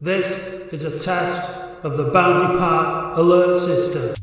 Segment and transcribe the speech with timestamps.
[0.00, 4.14] This is a test of the Boundary Park alert system.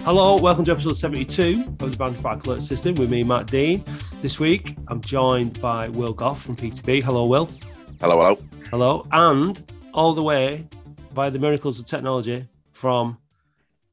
[0.00, 3.84] Hello, welcome to episode 72 of the Boundary Park Alert System with me, Matt Dean.
[4.20, 7.00] This week, I'm joined by Will Goff from PTB.
[7.00, 7.48] Hello, Will.
[8.00, 8.38] Hello, hello.
[8.70, 9.06] Hello.
[9.12, 10.66] And all the way
[11.14, 13.18] by the miracles of technology from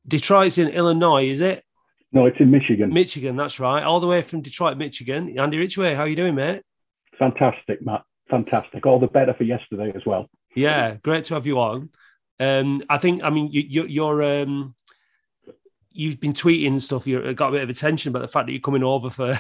[0.08, 1.64] Detroit's in Illinois, is it?
[2.12, 2.92] No, it's in Michigan.
[2.92, 3.84] Michigan, that's right.
[3.84, 5.38] All the way from Detroit, Michigan.
[5.38, 6.64] Andy Ridgway, how are you doing, mate?
[7.18, 8.04] Fantastic, Matt.
[8.30, 8.86] Fantastic.
[8.86, 10.28] All the better for yesterday as well.
[10.56, 11.90] Yeah, great to have you on.
[12.40, 14.74] Um, I think, I mean, you, you, you're, um,
[15.92, 17.06] you've been tweeting stuff.
[17.06, 19.38] You got a bit of attention about the fact that you're coming over for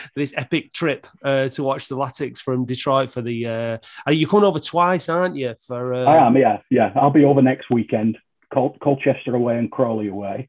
[0.16, 3.46] this epic trip uh, to watch the Latics from Detroit for the.
[3.46, 5.54] Uh, you're coming over twice, aren't you?
[5.66, 6.04] For uh...
[6.04, 6.92] I am, yeah, yeah.
[6.96, 8.18] I'll be over next weekend.
[8.52, 10.48] Col- Colchester away and Crawley away,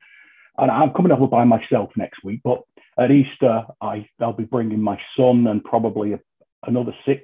[0.58, 2.42] and I'm coming over by myself next week.
[2.44, 2.62] But
[2.98, 6.20] at Easter, I I'll be bringing my son and probably a,
[6.66, 7.24] another six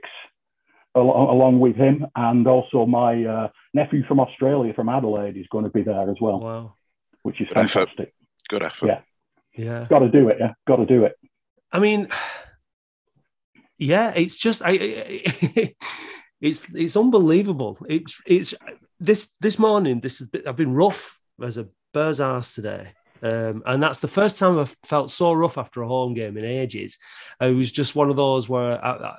[0.96, 5.64] along, along with him, and also my uh, nephew from Australia, from Adelaide, is going
[5.66, 6.40] to be there as well.
[6.40, 6.74] Wow,
[7.24, 7.70] which is Good effort.
[7.72, 8.14] fantastic.
[8.50, 8.88] Good effort.
[8.88, 9.02] Yeah.
[9.56, 9.88] Yeah.
[9.90, 10.38] Got to do it.
[10.40, 11.14] Yeah, got to do it.
[11.72, 12.08] I mean,
[13.78, 15.74] yeah, it's just I, I-
[16.42, 17.78] it's it's unbelievable.
[17.88, 18.54] It's it's
[19.00, 20.00] this this morning.
[20.00, 22.94] This has been, I've been rough as a bird's ass today.
[23.22, 26.46] Um, and that's the first time I've felt so rough after a home game in
[26.46, 26.98] ages.
[27.42, 29.18] It was just one of those where I, I,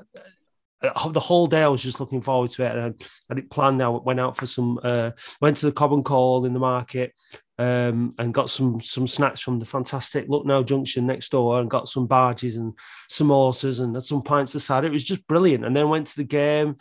[1.12, 3.78] the whole day I was just looking forward to it, and I had it planned.
[3.78, 7.12] Now went out for some, uh, went to the Cob and Coal in the market,
[7.59, 11.89] um, and got some some snacks from the fantastic Lucknow Junction next door, and got
[11.89, 12.73] some bhajis and
[13.11, 14.84] samosas and some pints aside.
[14.84, 15.67] It was just brilliant.
[15.67, 16.77] And then went to the game,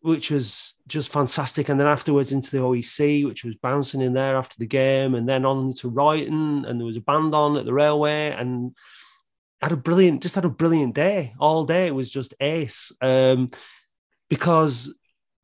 [0.00, 1.68] which was just fantastic.
[1.68, 5.28] And then afterwards into the OEC, which was bouncing in there after the game, and
[5.28, 8.74] then on to Royton, and there was a band on at the railway, and
[9.60, 11.86] had a brilliant, just had a brilliant day all day.
[11.86, 13.46] It was just ace um,
[14.28, 14.94] because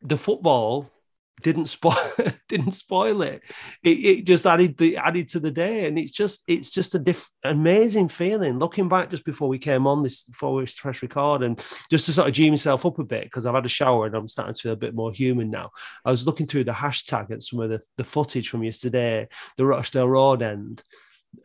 [0.00, 0.90] the football
[1.42, 1.96] didn't spoil
[2.48, 3.42] didn't spoil it.
[3.82, 3.88] it.
[3.88, 7.28] It just added the added to the day, and it's just it's just a diff,
[7.44, 8.58] amazing feeling.
[8.58, 12.12] Looking back just before we came on this before we press record, and just to
[12.12, 14.54] sort of g myself up a bit because I've had a shower and I'm starting
[14.54, 15.70] to feel a bit more human now.
[16.04, 19.66] I was looking through the hashtag at some of the, the footage from yesterday, the
[19.66, 20.82] Rochdale Road end,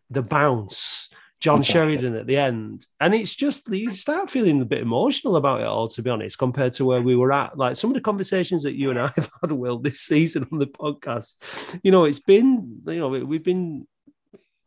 [0.09, 1.09] the bounce.
[1.41, 1.63] John.
[1.63, 2.85] Sheridan at the end.
[2.99, 6.37] And it's just, you start feeling a bit emotional about it all, to be honest,
[6.37, 7.57] compared to where we were at.
[7.57, 10.59] Like some of the conversations that you and I have had, Will, this season on
[10.59, 13.87] the podcast, you know, it's been, you know, we've been,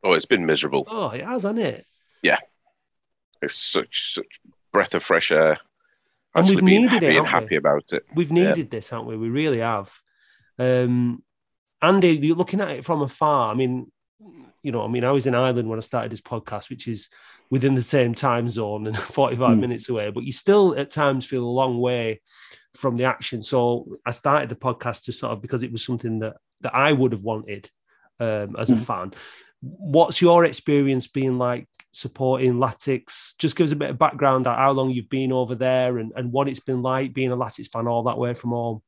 [0.02, 0.84] Oh, it's been miserable.
[0.90, 1.86] oh, it has, hasn't it?
[2.22, 2.38] Yeah.
[3.40, 4.40] It's such such
[4.72, 5.58] breath of fresh air.
[6.34, 7.40] And we've being, needed it, being haven't we?
[7.44, 8.04] happy about it.
[8.14, 8.48] We've Yeah.
[8.48, 9.16] needed this, haven't we?
[9.16, 9.92] We really have.
[10.58, 11.22] Um,
[11.80, 13.52] Andy, you're looking at it from afar.
[13.52, 13.90] I mean,
[14.64, 17.10] you know, I mean, I was in Ireland when I started this podcast, which is
[17.50, 19.60] within the same time zone and 45 Hmm.
[19.60, 22.20] minutes away, but you still at times feel a long way
[22.74, 23.42] from the action.
[23.42, 26.92] So I started the podcast to sort of because it was something that that I
[26.92, 27.70] would have wanted
[28.18, 28.80] um, as a Hmm.
[28.80, 29.12] fan.
[29.60, 33.36] What's your experience being like supporting Latics?
[33.38, 36.12] Just give us a bit of background on how long you've been over there and,
[36.16, 38.82] and what it's been like being a Latics fan all that way from home.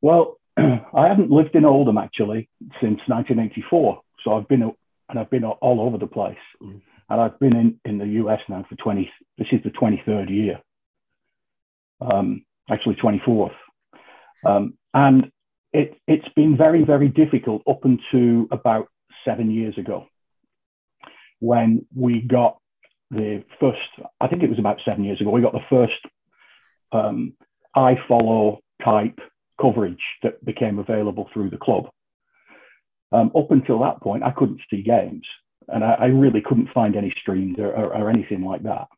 [0.00, 2.48] Well, I haven't lived in Oldham actually
[2.80, 4.62] since 1984, so I've been
[5.08, 6.80] and I've been all over the place, Mm.
[7.10, 9.10] and I've been in, in the US now for 20.
[9.38, 10.60] This is the 23rd year,
[12.00, 13.54] um, actually 24th,
[14.46, 15.30] um, and
[15.72, 18.88] it it's been very very difficult up until about
[19.24, 20.06] seven years ago,
[21.40, 22.58] when we got
[23.10, 23.78] the first.
[24.20, 25.30] I think it was about seven years ago.
[25.30, 26.00] We got the first
[26.92, 27.34] um,
[27.74, 29.18] I follow type
[29.60, 31.88] coverage that became available through the club.
[33.14, 35.24] Um, up until that point, I couldn't see games,
[35.68, 38.88] and I, I really couldn't find any streams or, or, or anything like that.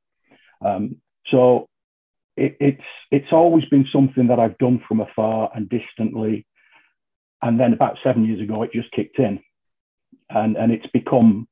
[0.64, 0.96] Um,
[1.30, 1.68] so
[2.34, 6.46] it, it's it's always been something that I've done from afar and distantly,
[7.42, 9.40] and then about seven years ago, it just kicked in,
[10.30, 11.46] and and it's become.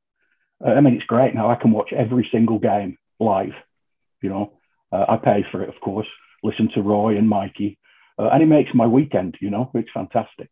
[0.65, 1.51] I mean, it's great now.
[1.51, 3.53] I can watch every single game live.
[4.23, 4.53] You know,
[4.91, 6.07] uh, I pay for it, of course.
[6.43, 7.79] Listen to Roy and Mikey,
[8.19, 9.37] uh, and it makes my weekend.
[9.41, 10.49] You know, it's fantastic.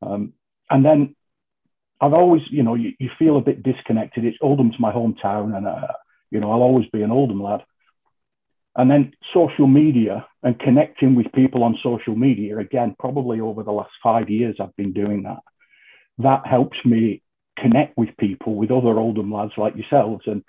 [0.00, 0.32] Um,
[0.70, 1.15] and then
[2.00, 4.24] I've always, you know, you, you feel a bit disconnected.
[4.24, 5.88] It's Oldham's my hometown, and uh,
[6.30, 7.62] you know, I'll always be an Oldham lad.
[8.76, 13.72] And then social media and connecting with people on social media again, probably over the
[13.72, 15.38] last five years, I've been doing that.
[16.18, 17.22] That helps me
[17.58, 20.44] connect with people, with other Oldham lads like yourselves, and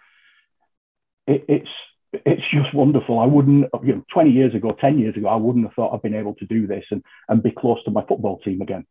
[1.25, 1.69] it, it's
[2.13, 3.19] it's just wonderful.
[3.19, 6.01] I wouldn't, you know, 20 years ago, 10 years ago, I wouldn't have thought I'd
[6.01, 8.85] been able to do this and, and be close to my football team again.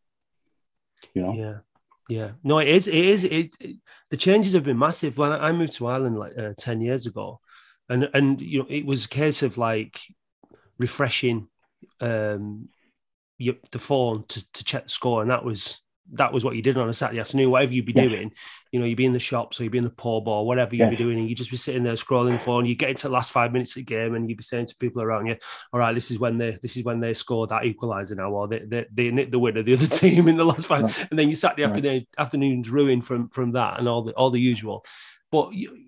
[1.15, 1.55] You know, Yeah.
[2.09, 2.87] Yeah, no, it is.
[2.87, 3.25] It is.
[3.25, 3.77] It, it
[4.11, 5.19] the changes have been massive.
[5.19, 7.41] When I moved to Ireland like uh, ten years ago,
[7.89, 10.01] and and you know, it was a case of like
[10.79, 11.49] refreshing
[12.01, 12.69] um
[13.39, 15.83] your, the phone to, to check the score, and that was
[16.13, 17.51] that was what you did on a Saturday afternoon.
[17.51, 18.05] Whatever you'd be yeah.
[18.05, 18.33] doing,
[18.71, 20.75] you know, you'd be in the shops or you'd be in the pub or whatever
[20.75, 20.91] you'd yeah.
[20.91, 22.67] be doing, and you'd just be sitting there scrolling phone.
[22.67, 24.77] You get into the last five minutes of the game, and you'd be saying to
[24.77, 25.37] people around you,
[25.73, 28.49] "All right, this is when they this is when they scored that equaliser now, or
[28.49, 31.07] they they, they nicked the winner, the other team in the last five." Right.
[31.11, 31.71] And then you Saturday right.
[31.71, 34.85] afternoon afternoons ruined from from that and all the all the usual.
[35.33, 35.87] But you,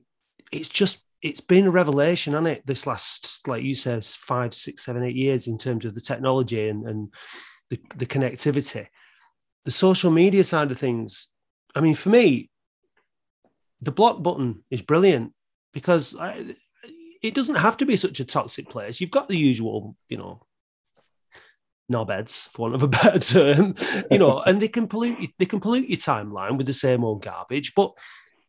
[0.51, 2.67] it's just it's been a revelation, hasn't it?
[2.67, 6.69] This last, like you said, five, six, seven, eight years in terms of the technology
[6.69, 7.15] and and
[7.71, 8.87] the, the connectivity
[9.65, 11.29] the social media side of things,
[11.75, 12.51] I mean, for me,
[13.81, 15.33] the block button is brilliant
[15.73, 16.57] because I,
[17.23, 19.01] it doesn't have to be such a toxic place.
[19.01, 20.43] You've got the usual, you know,
[21.91, 23.75] knobheads, for want of a better term,
[24.11, 27.05] you know, and they can pollute you, they can pollute your timeline with the same
[27.05, 27.75] old garbage.
[27.75, 27.93] But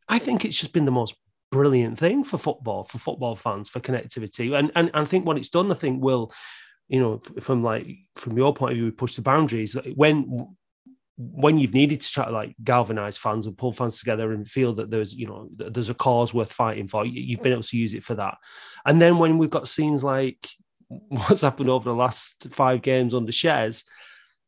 [0.08, 1.16] I think it's just been the most
[1.52, 4.58] brilliant thing for football, for football fans, for connectivity.
[4.58, 6.32] And and, and I think what it's done, I think will,
[6.88, 9.78] you know, from like from your point of view, push the boundaries.
[9.96, 10.56] When
[11.22, 14.74] when you've needed to try to like galvanize fans and pull fans together and feel
[14.74, 17.94] that there's you know there's a cause worth fighting for you've been able to use
[17.94, 18.38] it for that.
[18.86, 20.48] And then when we've got scenes like
[20.88, 23.84] what's happened over the last five games under Shez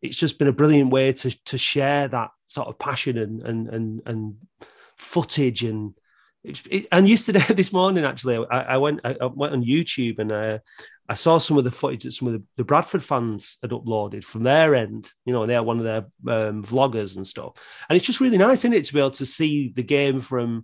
[0.01, 3.67] it's just been a brilliant way to to share that sort of passion and and
[3.69, 4.35] and, and
[4.97, 5.93] footage and
[6.91, 10.59] and yesterday this morning actually I, I went I, went on YouTube and uh,
[11.11, 14.23] I saw some of the footage that some of the, the, Bradford fans had uploaded
[14.23, 15.11] from their end.
[15.25, 17.55] You know, they're one of their um, vloggers and stuff,
[17.89, 20.63] and it's just really nice, isn't it, to be able to see the game from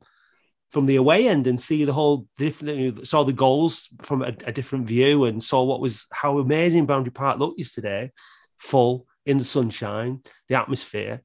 [0.69, 2.79] from the away end and see the whole different.
[2.79, 6.39] You know, saw the goals from a, a, different view and saw what was how
[6.39, 8.11] amazing Boundary Park looked yesterday,
[8.57, 11.23] full in the sunshine, the atmosphere.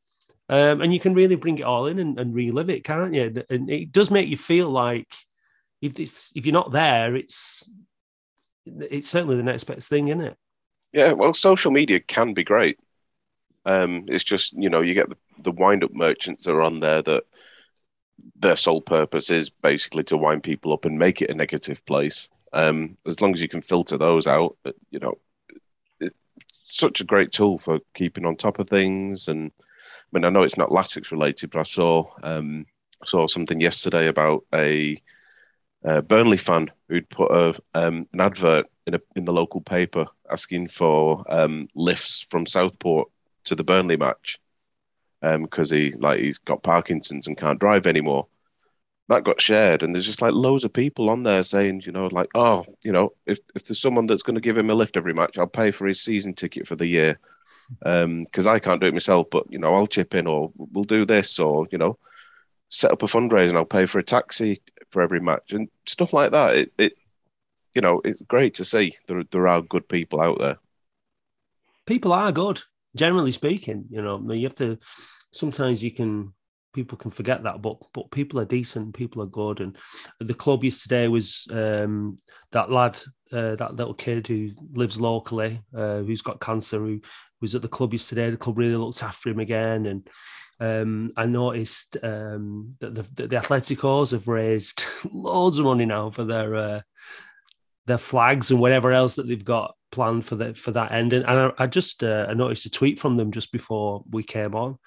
[0.53, 3.43] Um, and you can really bring it all in and, and relive it, can't you?
[3.49, 5.09] And it does make you feel like
[5.81, 7.71] if it's if you're not there, it's
[8.67, 10.37] it's certainly the next best thing, isn't it?
[10.93, 12.79] Yeah, well, social media can be great.
[13.65, 16.81] Um, it's just you know you get the, the wind up merchants that are on
[16.81, 17.25] there that
[18.37, 22.29] their sole purpose is basically to wind people up and make it a negative place.
[22.53, 24.59] Um, as long as you can filter those out,
[24.91, 25.17] you know,
[25.99, 26.15] it's
[26.65, 29.29] such a great tool for keeping on top of things.
[29.29, 29.51] And
[30.13, 32.67] mean, I know it's not Latics related, but I saw um,
[33.05, 35.01] saw something yesterday about a
[35.85, 40.07] uh, Burnley fan who'd put a, um, an advert in, a, in the local paper
[40.31, 43.09] asking for um, lifts from Southport
[43.45, 44.39] to the Burnley match
[45.21, 48.27] because um, he like he's got Parkinson's and can't drive anymore.
[49.09, 52.07] That got shared, and there's just like loads of people on there saying, you know,
[52.07, 54.97] like, oh, you know, if if there's someone that's going to give him a lift
[54.97, 57.19] every match, I'll pay for his season ticket for the year
[57.79, 60.85] because um, I can't do it myself, but you know, I'll chip in, or we'll
[60.85, 61.99] do this, or you know,
[62.69, 66.13] set up a fundraiser and I'll pay for a taxi for every match and stuff
[66.13, 66.57] like that.
[66.57, 66.93] It, it
[67.75, 70.59] you know, it's great to see there there are good people out there.
[71.87, 72.63] People are good,
[72.97, 73.87] generally speaking.
[73.91, 74.79] You know, you have to.
[75.33, 76.35] Sometimes you can
[76.73, 79.77] people can forget that, but but people are decent, people are good, and
[80.21, 82.17] the club yesterday was um,
[82.53, 82.99] that lad,
[83.33, 87.01] uh, that little kid who lives locally, uh, who's got cancer, who
[87.43, 88.31] was at the club yesterday.
[88.31, 90.09] The club really looked after him again, and
[90.61, 96.25] um, I noticed um, that the, the, Atleticos have raised loads of money now for
[96.25, 96.81] their uh,
[97.87, 101.13] their flags and whatever else that they've got planned for that for that end.
[101.13, 104.55] And I, I just uh, I noticed a tweet from them just before we came
[104.55, 104.79] on,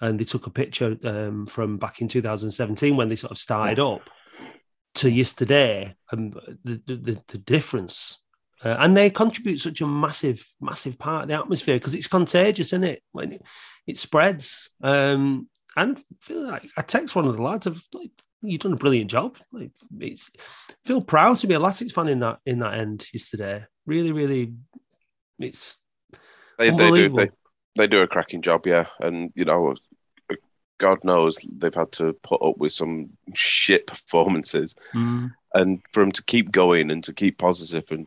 [0.00, 3.78] and they took a picture um, from back in 2017 when they sort of started
[3.78, 4.08] up
[4.96, 6.32] to yesterday, and
[6.64, 8.22] the the, the difference.
[8.62, 12.68] Uh, and they contribute such a massive, massive part of the atmosphere because it's contagious,
[12.68, 13.02] isn't it?
[13.12, 13.42] When it,
[13.86, 14.70] it spreads.
[14.82, 17.66] Um, and feel like I text one of the lads.
[17.66, 18.10] I've like,
[18.42, 19.36] you've done a brilliant job.
[19.52, 20.30] Like, it's
[20.84, 23.64] feel proud to be a Latics fan in that in that end yesterday.
[23.86, 24.52] Really, really,
[25.38, 25.78] it's
[26.58, 27.30] they, they do they,
[27.76, 28.86] they do a cracking job, yeah.
[29.00, 29.74] And you know,
[30.78, 35.30] God knows they've had to put up with some shit performances, mm.
[35.54, 38.06] and for them to keep going and to keep positive and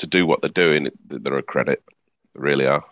[0.00, 1.82] to do what they're doing, they're a credit.
[2.34, 2.84] They really are.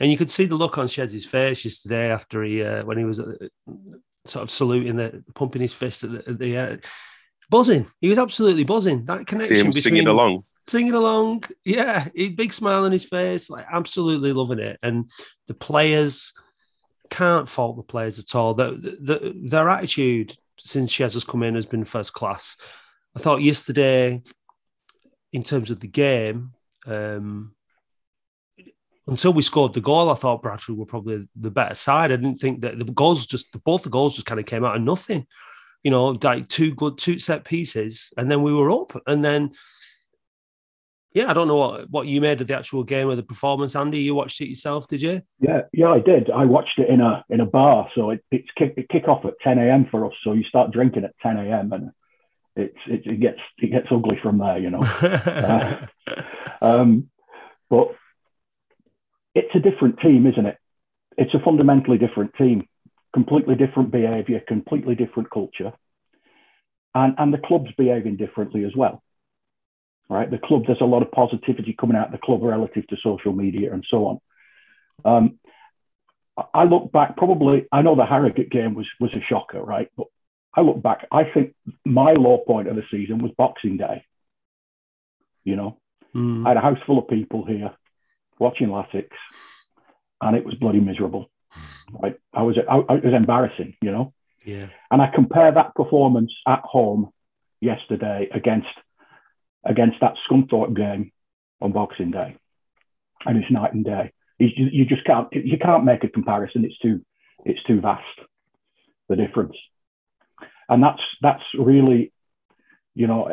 [0.00, 3.04] And you could see the look on Shez's face yesterday after he, uh, when he
[3.04, 3.34] was uh,
[4.26, 6.76] sort of saluting, the pumping his fist at the, at the uh,
[7.50, 7.86] buzzing.
[8.00, 9.04] He was absolutely buzzing.
[9.04, 13.66] That connection between singing along, singing along, yeah, he, big smile on his face, like
[13.70, 14.78] absolutely loving it.
[14.82, 15.10] And
[15.46, 16.32] the players
[17.10, 18.54] can't fault the players at all.
[18.54, 22.56] The, the, their attitude since Shez has come in has been first class.
[23.14, 24.22] I thought yesterday,
[25.32, 26.52] in terms of the game,
[26.86, 27.54] um,
[29.06, 32.12] until we scored the goal, I thought Bradford were probably the better side.
[32.12, 34.76] I didn't think that the goals just both the goals just kind of came out
[34.76, 35.26] of nothing.
[35.82, 39.52] You know, like two good two set pieces, and then we were up, and then
[41.14, 43.76] yeah, I don't know what, what you made of the actual game or the performance,
[43.76, 43.98] Andy.
[43.98, 45.20] You watched it yourself, did you?
[45.40, 46.30] Yeah, yeah, I did.
[46.30, 49.24] I watched it in a in a bar, so it, it's kick, it kick off
[49.24, 49.86] at ten a.m.
[49.90, 50.14] for us.
[50.24, 51.72] So you start drinking at ten a.m.
[51.72, 51.90] and
[52.56, 54.80] it's it, it gets it gets ugly from there, you know.
[55.02, 55.86] uh,
[56.60, 57.08] um,
[57.70, 57.94] but
[59.34, 60.58] it's a different team, isn't it?
[61.16, 62.66] It's a fundamentally different team,
[63.14, 65.72] completely different behaviour, completely different culture,
[66.94, 69.02] and and the club's behaving differently as well
[70.12, 70.30] right?
[70.30, 73.32] The club, there's a lot of positivity coming out of the club relative to social
[73.32, 74.20] media and so on.
[75.04, 75.38] Um,
[76.54, 79.88] I look back, probably, I know the Harrogate game was, was a shocker, right?
[79.96, 80.06] But
[80.54, 81.54] I look back, I think
[81.84, 84.04] my low point of the season was Boxing Day.
[85.44, 85.78] You know,
[86.14, 86.46] mm.
[86.46, 87.72] I had a house full of people here
[88.38, 89.08] watching Latics,
[90.20, 91.30] and it was bloody miserable.
[91.92, 92.16] Right?
[92.32, 94.12] I was, I, it was embarrassing, you know.
[94.44, 94.66] Yeah.
[94.90, 97.10] And I compare that performance at home
[97.60, 98.68] yesterday against
[99.64, 101.12] against that Scunthorpe game
[101.60, 102.36] on Boxing Day,
[103.24, 104.12] and it's night and day.
[104.38, 106.64] You just can't you can't make a comparison.
[106.64, 107.04] It's too
[107.44, 108.02] it's too vast
[109.08, 109.56] the difference,
[110.68, 112.12] and that's that's really,
[112.94, 113.32] you know,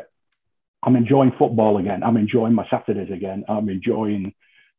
[0.84, 2.04] I'm enjoying football again.
[2.04, 3.44] I'm enjoying my Saturdays again.
[3.48, 4.34] I'm enjoying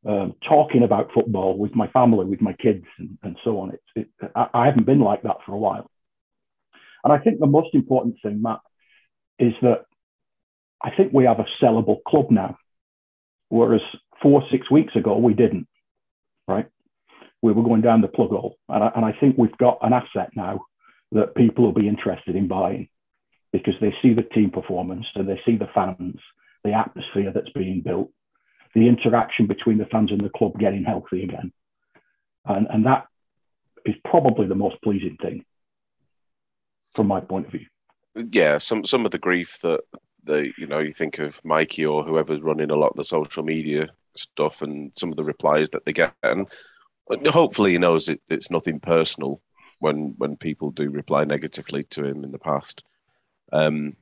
[0.06, 3.72] um, talking about football with my family, with my kids, and, and so on.
[3.72, 5.90] It's it, I, I haven't been like that for a while,
[7.04, 8.60] and I think the most important thing, Matt,
[9.38, 9.84] is that
[10.82, 12.56] I think we have a sellable club now,
[13.48, 13.82] whereas
[14.22, 15.66] four, six weeks ago, we didn't,
[16.48, 16.66] right?
[17.42, 18.56] We were going down the plug hole.
[18.68, 20.60] And I, and I think we've got an asset now
[21.12, 22.88] that people will be interested in buying
[23.52, 26.18] because they see the team performance and they see the fans,
[26.64, 28.10] the atmosphere that's being built,
[28.74, 31.52] the interaction between the fans and the club getting healthy again.
[32.44, 33.06] And, and that
[33.84, 35.44] is probably the most pleasing thing
[36.94, 37.66] from my point of view.
[38.14, 39.80] Yeah, some some of the grief that
[40.24, 43.44] the you know you think of Mikey or whoever's running a lot of the social
[43.44, 46.48] media stuff and some of the replies that they get, and
[47.26, 49.40] hopefully he knows it, it's nothing personal
[49.80, 52.84] when when people do reply negatively to him in the past.
[53.52, 53.96] Um,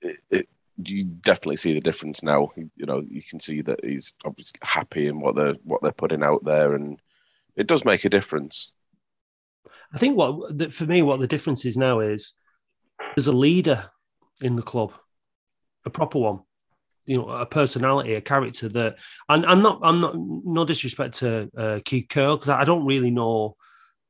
[0.00, 0.48] it, it,
[0.84, 2.50] you definitely see the difference now.
[2.56, 6.22] You know, you can see that he's obviously happy in what they're what they're putting
[6.22, 7.00] out there, and
[7.56, 8.72] it does make a difference.
[9.92, 12.34] I think what for me, what the difference is now is
[13.16, 13.90] there's a leader
[14.40, 14.92] in the club,
[15.84, 16.40] a proper one.
[17.04, 18.94] You know, a personality, a character that,
[19.28, 23.10] and I'm not, I'm not, no disrespect to uh, Keith Curle because I don't really
[23.10, 23.56] know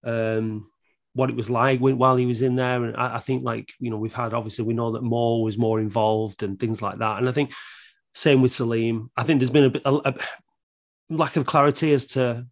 [0.04, 0.68] um,
[1.14, 3.72] what it was like when, while he was in there, and I, I, think like
[3.78, 6.98] you know we've had obviously we know that Moore was more involved and things like
[6.98, 7.52] that, and I think
[8.14, 9.10] same with Selim.
[9.16, 10.14] I think there's been a bit a, a
[11.10, 12.46] lack of clarity as to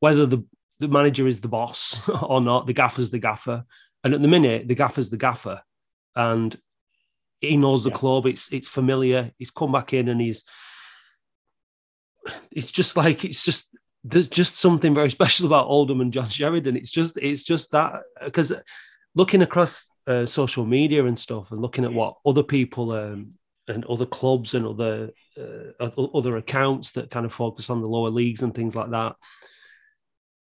[0.00, 0.44] whether the
[0.78, 3.64] the manager is the boss or not, the gaffer's the gaffer,
[4.02, 5.60] and at the minute the gaffer's the gaffer,
[6.14, 6.56] and
[7.40, 7.96] he knows the yeah.
[7.96, 8.26] club.
[8.26, 9.32] It's it's familiar.
[9.38, 10.44] He's come back in and he's
[12.50, 16.76] it's just like it's just there's just something very special about Oldham and John Sheridan.
[16.76, 18.52] It's just it's just that because
[19.14, 23.30] looking across uh, social media and stuff and looking at what other people um,
[23.68, 28.10] and other clubs and other uh, other accounts that kind of focus on the lower
[28.10, 29.16] leagues and things like that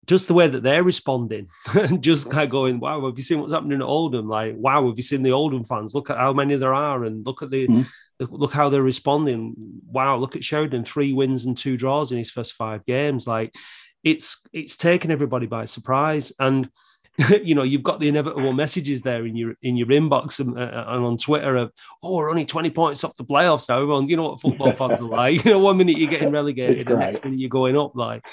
[0.07, 3.39] just the way that they're responding and just kind of going, wow, have you seen
[3.39, 4.27] what's happening at Oldham?
[4.27, 5.93] Like, wow, have you seen the Oldham fans?
[5.93, 7.87] Look at how many there are and look at the, mm.
[8.29, 9.55] Look how they're responding.
[9.87, 13.27] Wow, look at Sheridan, three wins and two draws in his first five games.
[13.27, 13.55] Like
[14.03, 16.31] it's it's taken everybody by surprise.
[16.39, 16.69] And
[17.43, 20.85] you know, you've got the inevitable messages there in your in your inbox and, uh,
[20.87, 21.71] and on Twitter of,
[22.03, 23.81] oh, we're only 20 points off the playoffs now.
[23.81, 25.43] Everyone, you know what football fans are like.
[25.45, 27.95] You know, one minute you're getting relegated, the next minute you're going up.
[27.95, 28.25] Like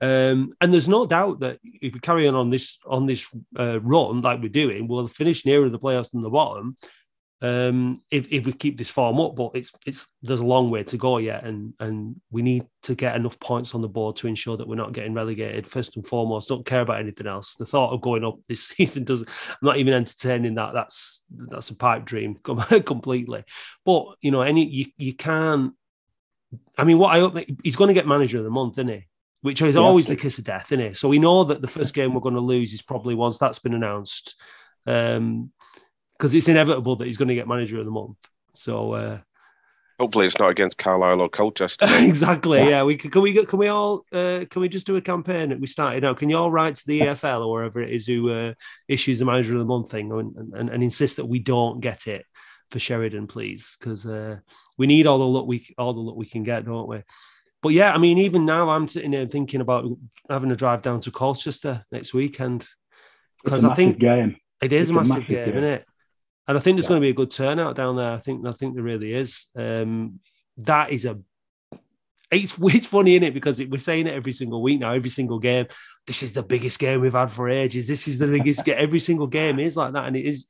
[0.00, 3.80] um, and there's no doubt that if we carry on on this on this uh,
[3.80, 6.76] run like we're doing, we'll finish nearer the playoffs than the bottom.
[7.42, 10.82] Um, if, if we keep this form up, but it's it's there's a long way
[10.84, 14.28] to go yet, and and we need to get enough points on the board to
[14.28, 15.66] ensure that we're not getting relegated.
[15.66, 17.54] First and foremost, don't care about anything else.
[17.54, 19.28] The thought of going up this season doesn't.
[19.28, 20.72] I'm not even entertaining that.
[20.72, 23.44] That's that's a pipe dream completely.
[23.84, 25.74] But you know, any you you can.
[26.78, 29.06] I mean, what I hope he's going to get manager of the month, isn't he?
[29.44, 29.82] which is yeah.
[29.82, 30.96] always the kiss of death, isn't it?
[30.96, 33.58] So we know that the first game we're going to lose is probably once that's
[33.58, 34.42] been announced,
[36.18, 38.16] because it's inevitable that he's going to get manager of the month.
[38.52, 39.18] So uh,
[39.98, 41.86] hopefully it's not against Carlisle or Colchester.
[41.88, 42.58] exactly.
[42.58, 42.68] Yeah.
[42.68, 42.82] yeah.
[42.84, 45.60] We can, can we can we all uh, can we just do a campaign that
[45.60, 46.18] we started out?
[46.18, 48.54] Can you all write to the EFL or wherever it is who uh,
[48.88, 52.06] issues the manager of the month thing and, and, and insist that we don't get
[52.06, 52.24] it
[52.70, 54.38] for Sheridan, please, because uh,
[54.78, 57.02] we need all the luck we all the luck we can get, don't we?
[57.62, 59.86] but yeah, I mean, even now I'm sitting here thinking about
[60.28, 62.66] having a drive down to Colchester next weekend
[63.42, 64.36] because I think game.
[64.60, 65.56] it is It's a a massive, massive game, game.
[65.56, 65.86] isn't it?
[66.46, 66.90] And I think there's Yeah.
[66.90, 68.12] going to be a good turnout down there.
[68.12, 69.46] I think I think there really is.
[69.56, 70.20] Um,
[70.58, 71.18] that is a.
[72.30, 73.34] It's it's funny, isn't it?
[73.34, 75.66] Because it, we're saying it every single week now, every single game.
[76.06, 77.86] This is the biggest game we've had for ages.
[77.86, 78.76] This is the biggest game.
[78.78, 80.46] Every single game is like that, and it is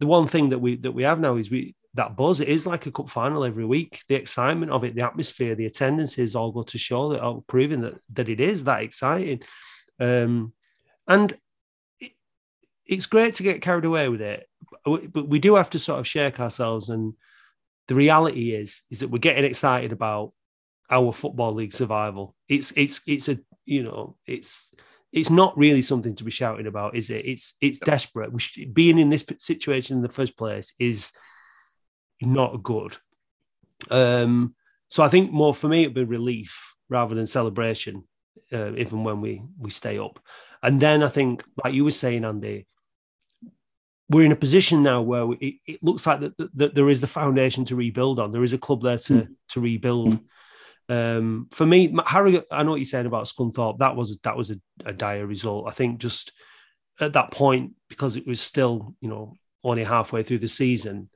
[0.00, 2.40] the one thing that we that we have now is we that buzz.
[2.40, 4.00] It is like a cup final every week.
[4.08, 7.82] The excitement of it, the atmosphere, the attendances all go to show that are proving
[7.82, 9.42] that that it is that exciting.
[9.98, 10.52] Um,
[11.06, 11.32] and
[12.00, 12.12] it,
[12.86, 14.48] it's great to get carried away with it,
[14.84, 16.88] but we do have to sort of shake ourselves.
[16.88, 17.14] And
[17.88, 20.32] the reality is is that we're getting excited about
[20.90, 22.34] our football league survival.
[22.48, 24.74] It's it's it's a you know it's
[25.12, 27.26] it's not really something to be shouting about, is it?
[27.26, 28.32] It's it's desperate.
[28.32, 31.12] We should, being in this situation in the first place is
[32.22, 32.96] not good.
[33.90, 34.54] Um,
[34.88, 38.04] so I think more for me it'd be relief rather than celebration,
[38.52, 40.20] uh, even when we we stay up.
[40.62, 42.66] And then I think, like you were saying, Andy,
[44.10, 46.90] we're in a position now where we, it, it looks like that, that, that there
[46.90, 48.32] is the foundation to rebuild on.
[48.32, 50.18] There is a club there to to rebuild.
[50.88, 53.78] Um, for me, Harry, I know what you're saying about Scunthorpe.
[53.78, 55.68] That was that was a, a dire result.
[55.68, 56.32] I think just
[56.98, 61.08] at that point, because it was still you know only halfway through the season,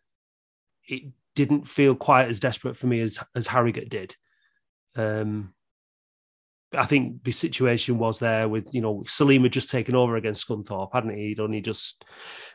[0.86, 4.14] it didn't feel quite as desperate for me as as Harrogate did.
[4.94, 5.53] Um,
[6.76, 10.46] I think the situation was there with you know Selim had just taken over against
[10.46, 11.28] Scunthorpe, hadn't he?
[11.28, 12.04] He'd only just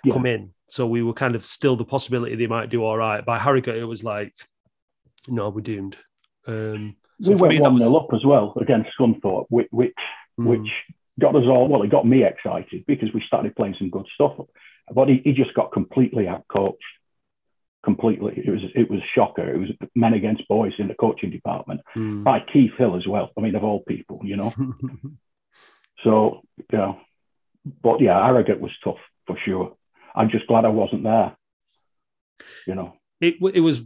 [0.03, 0.13] Yeah.
[0.13, 3.23] come in, so we were kind of still the possibility they might do all right.
[3.25, 4.33] By Harrogate, it was like,
[5.27, 5.97] no, we're doomed.
[6.47, 9.93] Um, so we went me, one was- 0 up as well against Scunthorpe, which which,
[10.39, 10.45] Mm.
[10.47, 10.71] which
[11.19, 11.67] got us all.
[11.67, 14.37] Well, it got me excited because we started playing some good stuff.
[14.93, 16.77] But he, he just got completely outcoached.
[17.89, 19.47] Completely, it was it was shocker.
[19.51, 22.23] It was men against boys in the coaching department Mm.
[22.23, 23.31] by Keith Hill as well.
[23.35, 24.53] I mean, of all people, you know.
[26.03, 26.41] So
[26.71, 26.93] yeah,
[27.83, 29.75] but yeah, Harrogate was tough for sure.
[30.15, 31.35] I'm just glad I wasn't there.
[32.67, 33.83] You know, it it was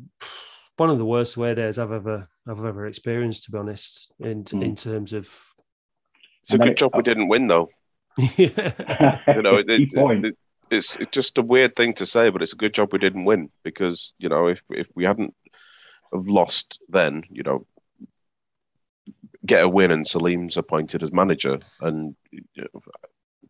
[0.78, 4.14] one of the worst away days I've ever I've ever experienced, to be honest.
[4.20, 4.64] In Mm.
[4.64, 5.26] in terms of
[6.44, 7.70] It's a good it- job we didn't win, though.
[8.38, 10.38] yeah, You know, it, key it- it-
[10.70, 13.26] it's it's just a weird thing to say, but it's a good job we didn't
[13.26, 15.34] win because you know if if we hadn't
[16.14, 17.66] have lost, then you know
[19.46, 22.82] get a win and Selim's appointed as manager, and you know,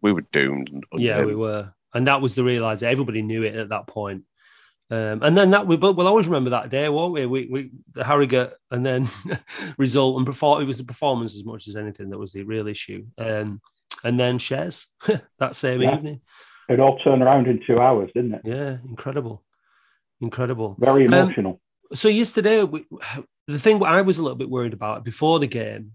[0.02, 0.70] we were doomed.
[0.94, 1.28] yeah, him.
[1.28, 2.92] we were, and that was the realization.
[2.92, 4.24] Everybody knew it at that point.
[4.92, 7.26] Um, and then that we but we'll always remember that day, won't we?
[7.26, 9.10] We, we the Harrogate and then
[9.78, 10.62] result and perform.
[10.62, 13.06] It was the performance as much as anything that was the real issue.
[13.18, 13.62] Um,
[14.04, 14.88] and then Shez
[15.40, 15.96] that same Yeah.
[15.96, 16.22] evening.
[16.70, 18.42] It all turned around in two hours, didn't it?
[18.46, 19.44] Yeah, incredible,
[20.22, 20.76] incredible.
[20.80, 21.62] Very Um, emotional.
[21.94, 22.86] so yesterday, we,
[23.48, 25.94] the thing I was a little bit worried about before the game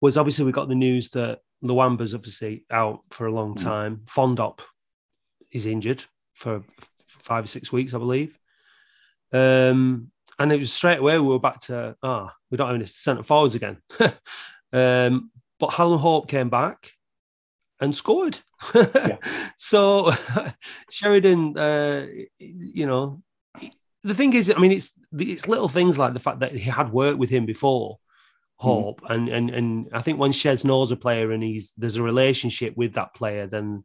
[0.00, 3.62] was obviously we got the news that Luamba's obviously out for a long Mm.
[3.62, 4.00] time.
[4.06, 4.60] Fondop
[5.52, 6.64] is injured for
[7.06, 8.36] five or six weeks, I believe.
[9.32, 12.86] Um, and it was straight away we were back to ah, we don't have any
[12.86, 13.78] centre forwards again.
[14.72, 16.90] um, but Hallam Hope came back
[17.82, 18.38] and scored.
[19.56, 20.10] So
[20.90, 22.06] Sheridan, uh,
[22.38, 23.22] you know,
[24.02, 26.92] the thing is, I mean, it's it's little things like the fact that he had
[26.92, 27.98] worked with him before,
[28.56, 32.02] Hope, and and and I think when Shez knows a player and he's there's a
[32.02, 33.84] relationship with that player, then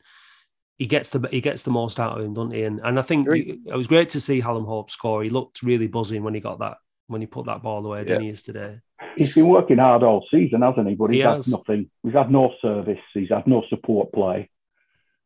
[0.78, 2.64] he gets the he gets the most out of him, doesn't he?
[2.64, 3.60] And and I think Agree.
[3.66, 5.24] it was great to see Hallam Hope score.
[5.24, 8.22] He looked really buzzing when he got that when he put that ball away, didn't
[8.22, 8.80] he, yesterday?
[9.16, 10.96] He's been working hard all season, hasn't he?
[10.96, 11.48] But he's He had has.
[11.48, 11.90] nothing.
[12.04, 13.00] He's had no service.
[13.14, 14.50] He's had no support play.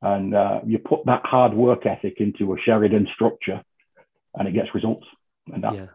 [0.02, 3.62] And uh, you put that hard work ethic into a Sheridan structure,
[4.36, 5.06] and it gets results.
[5.54, 5.86] And that, Yeah.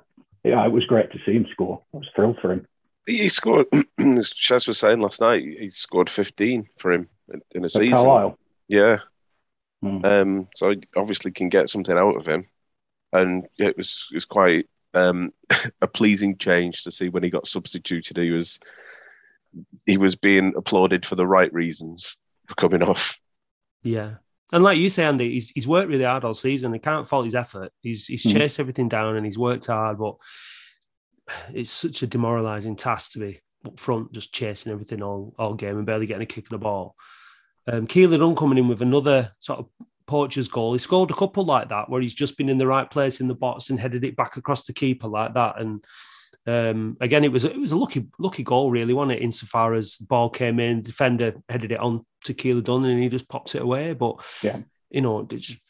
[0.44, 1.82] yeah, it was great to see him score.
[1.92, 2.66] I was thrilled for him.
[3.06, 3.66] He he scored.
[3.72, 7.70] as Chaz was saying last night, he scored 15 for him in- in a At
[7.72, 7.92] season.
[7.92, 8.38] Carlisle.
[8.68, 8.98] Yeah.
[9.82, 10.04] Hmm.
[10.04, 12.46] Um, so he obviously can get something out of him,
[13.12, 15.32] and it was it was quite um,
[15.82, 18.16] a pleasing change to see when he got substituted.
[18.16, 18.58] He was
[19.86, 23.18] he was being applauded for the right reasons for coming off.
[23.82, 24.16] Yeah.
[24.52, 26.72] And like you say, Andy, he's, he's worked really hard all season.
[26.74, 27.72] I can't fault his effort.
[27.82, 28.32] He's he's Mhm.
[28.32, 30.16] chased everything down and he's worked hard, but
[31.52, 35.76] it's such a demoralising task to be up front, just chasing everything all, all game
[35.76, 36.94] and barely getting a kick of the ball.
[37.66, 39.66] Um, Keillor-Dunn coming in with another sort of
[40.06, 40.72] poacher's goal.
[40.72, 43.28] He scored a couple like that where he's just been in the right place in
[43.28, 45.60] the box and headed it back across the keeper like that.
[45.60, 45.84] And
[46.46, 49.22] um, again, it was it was a lucky lucky goal, really, wasn't it?
[49.22, 53.28] Insofar as the ball came in, defender headed it on to Keillor-Dunn and he just
[53.28, 53.94] pops it away.
[53.94, 54.60] But Yeah.
[54.90, 55.60] you know, just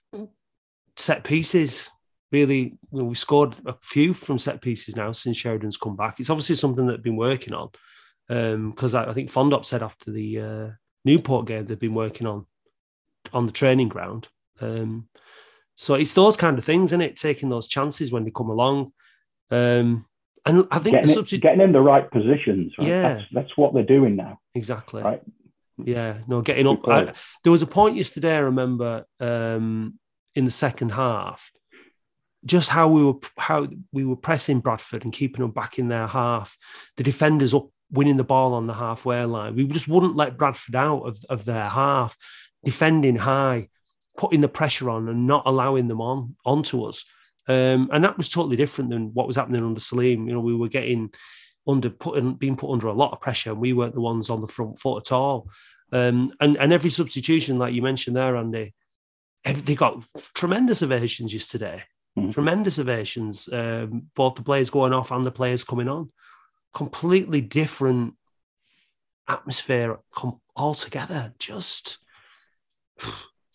[0.96, 1.90] set pieces.
[2.32, 6.18] really, you know, we scored a few from set pieces now since Sheridan's come back.
[6.18, 7.70] It's obviously something that they've been working on
[8.28, 10.68] because um, I, I, think Fondop said after the uh,
[11.04, 12.46] Newport game they've been working on
[13.32, 14.28] on the training ground.
[14.60, 15.08] Um,
[15.74, 17.16] so it's those kind of things, isn't it?
[17.16, 18.92] Taking those chances when they come along.
[19.50, 20.06] Um,
[20.44, 21.42] and I think getting, the substitute...
[21.42, 22.72] getting in the right positions.
[22.78, 22.88] Right?
[22.88, 24.38] Yeah, that's, that's, what they're doing now.
[24.54, 25.02] Exactly.
[25.02, 25.22] Right.
[25.76, 26.18] Yeah.
[26.26, 26.86] No, getting up.
[26.88, 27.12] I,
[27.42, 28.36] there was a point yesterday.
[28.36, 29.98] I remember um,
[30.34, 31.50] in the second half,
[32.44, 36.06] just how we were how we were pressing Bradford and keeping them back in their
[36.06, 36.56] half.
[36.96, 39.56] The defenders up winning the ball on the halfway line.
[39.56, 42.16] We just wouldn't let Bradford out of, of their half,
[42.64, 43.68] defending high,
[44.16, 47.04] putting the pressure on and not allowing them on onto us.
[47.48, 50.26] Um, and that was totally different than what was happening under Selim.
[50.26, 51.12] You know, we were getting
[51.66, 54.40] under putting being put under a lot of pressure, and we weren't the ones on
[54.40, 55.48] the front foot at all.
[55.92, 58.74] Um, and and every substitution, like you mentioned there, Andy,
[59.44, 61.84] they got tremendous ovations yesterday.
[62.18, 62.30] Mm-hmm.
[62.30, 66.10] Tremendous ovations, um, both the players going off and the players coming on.
[66.72, 68.14] Completely different
[69.28, 69.98] atmosphere
[70.56, 71.34] altogether.
[71.38, 71.98] Just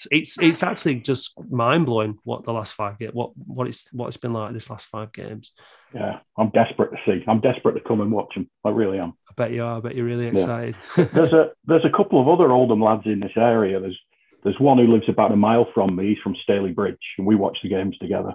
[0.10, 4.08] it's it's actually just mind blowing what the last five get what what it's what
[4.08, 5.52] it's been like this last five games.
[5.94, 7.24] Yeah, I'm desperate to see.
[7.28, 8.50] I'm desperate to come and watch them.
[8.64, 9.14] I really am.
[9.30, 9.78] I bet you are.
[9.78, 10.76] I bet you're really excited.
[10.98, 11.04] Yeah.
[11.14, 13.80] there's a there's a couple of other Oldham lads in this area.
[13.80, 14.00] There's
[14.44, 16.10] there's one who lives about a mile from me.
[16.10, 18.34] He's from Stalybridge, and we watch the games together.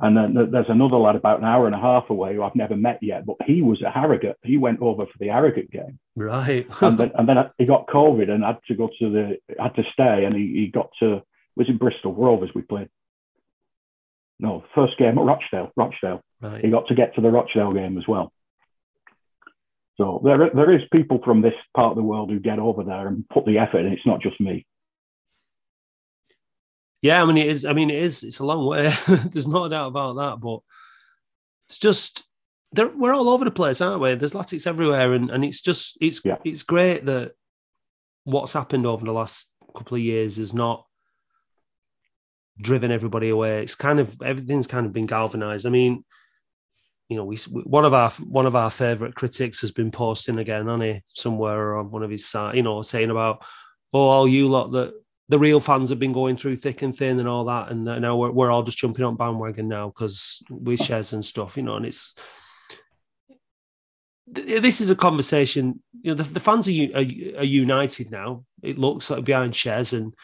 [0.00, 2.76] And then there's another lad about an hour and a half away who I've never
[2.76, 4.36] met yet, but he was at Harrogate.
[4.42, 5.98] He went over for the Harrogate game.
[6.16, 6.66] Right.
[6.80, 9.84] and, then, and then he got COVID and had to go to the, had to
[9.92, 10.24] stay.
[10.24, 11.22] And he, he got to,
[11.56, 12.88] was in Bristol Rovers we played.
[14.40, 15.70] No, first game at Rochdale.
[15.76, 16.20] Rochdale.
[16.40, 16.64] Right.
[16.64, 18.32] He got to get to the Rochdale game as well.
[19.96, 23.06] So there, there is people from this part of the world who get over there
[23.06, 23.92] and put the effort in.
[23.92, 24.66] It's not just me.
[27.04, 27.66] Yeah, I mean it is.
[27.66, 28.22] I mean it is.
[28.22, 28.90] It's a long way.
[29.26, 30.40] There's no doubt about that.
[30.40, 30.60] But
[31.68, 32.24] it's just
[32.74, 34.14] we're all over the place, aren't we?
[34.14, 36.38] There's latics everywhere, and, and it's just it's yeah.
[36.44, 37.32] it's great that
[38.24, 40.86] what's happened over the last couple of years is not
[42.58, 43.62] driven everybody away.
[43.62, 45.66] It's kind of everything's kind of been galvanized.
[45.66, 46.06] I mean,
[47.10, 50.70] you know, we one of our one of our favorite critics has been posting again,
[50.70, 53.44] on he, somewhere on one of his sites, you know, saying about,
[53.92, 54.94] oh, all you lot that
[55.28, 58.16] the real fans have been going through thick and thin and all that, and now
[58.16, 61.76] we're, we're all just jumping on bandwagon now because we Shez and stuff, you know.
[61.76, 62.14] And it's
[64.26, 65.82] this is a conversation.
[66.02, 68.44] You know, the, the fans are, are, are united now.
[68.62, 70.14] It looks like behind Shez, and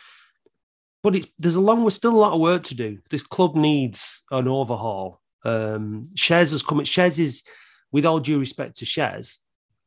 [1.03, 2.99] but it's there's a long, still a lot of work to do.
[3.09, 5.21] This club needs an overhaul.
[5.45, 6.81] Um, Shez has come.
[6.81, 7.43] Shez is,
[7.91, 9.39] with all due respect to Shez,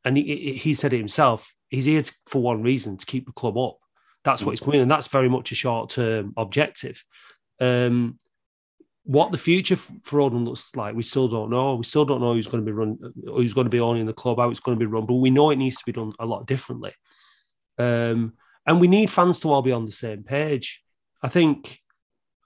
[0.03, 1.53] and he, he said it himself.
[1.69, 3.77] He's here for one reason: to keep the club up.
[4.23, 7.03] That's what coming, and that's very much a short term objective.
[7.59, 8.19] Um,
[9.05, 11.75] what the future for Oldham looks like, we still don't know.
[11.75, 14.13] We still don't know who's going to be run, who's going to be owning the
[14.13, 16.13] club, how it's going to be run, but we know it needs to be done
[16.19, 16.93] a lot differently.
[17.77, 18.33] Um,
[18.65, 20.81] and we need fans to all be on the same page.
[21.21, 21.79] I think,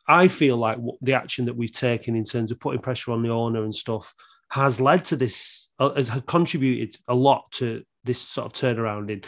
[0.08, 3.30] I feel like the action that we've taken in terms of putting pressure on the
[3.30, 4.16] owner and stuff
[4.50, 9.12] has led to this, uh, has contributed a lot to this sort of turnaround.
[9.12, 9.22] In,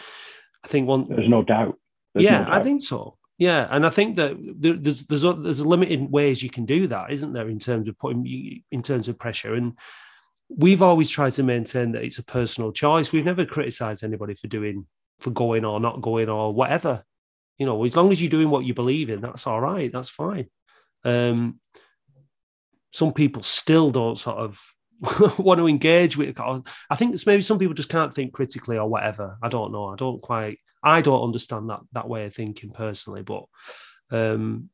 [0.63, 1.77] I think one, there's no doubt.
[2.13, 3.17] There's yeah, no I think so.
[3.37, 6.87] Yeah, and I think that there's there's a, there's a limited ways you can do
[6.87, 9.53] that, isn't there, in terms of putting in terms of pressure.
[9.53, 9.77] And
[10.49, 13.11] we've always tried to maintain that it's a personal choice.
[13.11, 14.85] We've never criticised anybody for doing
[15.19, 17.03] for going or not going or whatever.
[17.57, 19.91] You know, as long as you're doing what you believe in, that's all right.
[19.91, 20.47] That's fine.
[21.05, 21.59] Um,
[22.91, 24.61] some people still don't sort of
[25.37, 26.39] want to engage with.
[26.39, 29.37] I think it's maybe some people just can't think critically or whatever.
[29.41, 29.87] I don't know.
[29.87, 33.43] I don't quite I don't understand that that way of thinking personally, but
[34.11, 34.69] um,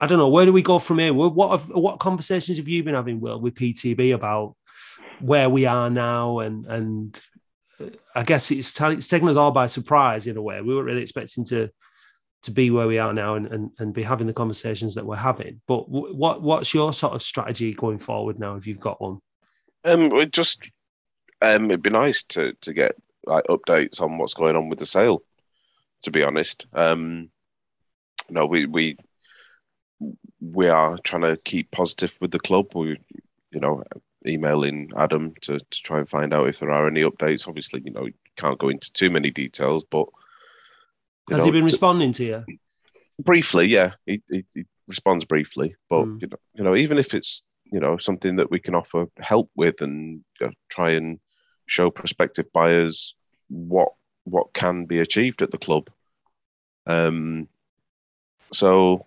[0.00, 0.28] I don't know.
[0.28, 1.12] Where do we go from here?
[1.12, 4.56] What have, what conversations have you been having, Will, with PTB about
[5.20, 6.40] where we are now?
[6.40, 7.20] And and
[7.80, 10.60] uh, I guess it's, it's taken us all by surprise in a way.
[10.60, 11.70] We weren't really expecting to
[12.42, 15.16] to be where we are now and, and, and be having the conversations that we're
[15.16, 15.60] having.
[15.68, 19.18] But what what's your sort of strategy going forward now, if you've got one?
[19.84, 20.70] Um, just
[21.42, 24.86] um, it'd be nice to to get like updates on what's going on with the
[24.86, 25.22] sale.
[26.02, 27.30] To be honest, um,
[28.30, 28.96] no, we we
[30.40, 32.74] we are trying to keep positive with the club.
[32.74, 32.98] We,
[33.50, 33.84] you know,
[34.26, 37.46] emailing Adam to, to try and find out if there are any updates.
[37.46, 40.06] Obviously, you know, can't go into too many details, but
[41.30, 42.44] has know, he been responding to you?
[43.20, 46.20] Briefly, yeah, he, he, he responds briefly, but mm.
[46.22, 49.50] you know, you know, even if it's you know something that we can offer help
[49.54, 51.20] with and you know, try and
[51.70, 53.14] show prospective buyers
[53.48, 53.92] what
[54.24, 55.88] what can be achieved at the club.
[56.86, 57.48] Um,
[58.52, 59.06] so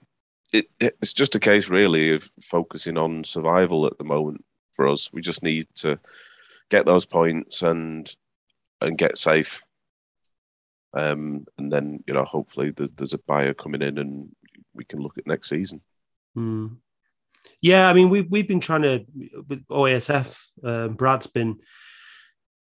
[0.54, 5.12] it, it's just a case really of focusing on survival at the moment for us.
[5.12, 6.00] We just need to
[6.70, 8.14] get those points and
[8.80, 9.62] and get safe.
[10.94, 14.34] Um, and then you know hopefully there's, there's a buyer coming in and
[14.74, 15.82] we can look at next season.
[16.38, 16.78] Mm.
[17.60, 19.06] Yeah, I mean we we've been trying to
[19.50, 20.52] with OASF.
[20.64, 21.60] Um, Brad's been,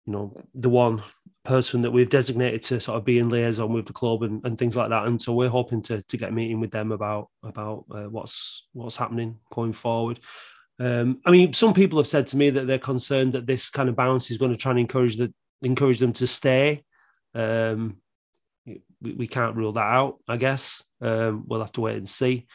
[0.06, 1.02] you know, the one
[1.44, 4.58] person that we've designated to sort of be in liaison with the club and, and
[4.58, 5.06] things like that.
[5.06, 8.66] And so we're hoping to to get a meeting with them about about uh, what's
[8.72, 10.20] what's happening going forward.
[10.80, 13.88] Um, I mean, some people have said to me that they're concerned that this kind
[13.88, 16.84] of bounce is going to try and encourage the encourage them to stay.
[17.34, 17.98] Um,
[18.66, 20.18] we, we, can't rule that out.
[20.26, 22.46] I guess um, we'll have to wait and see.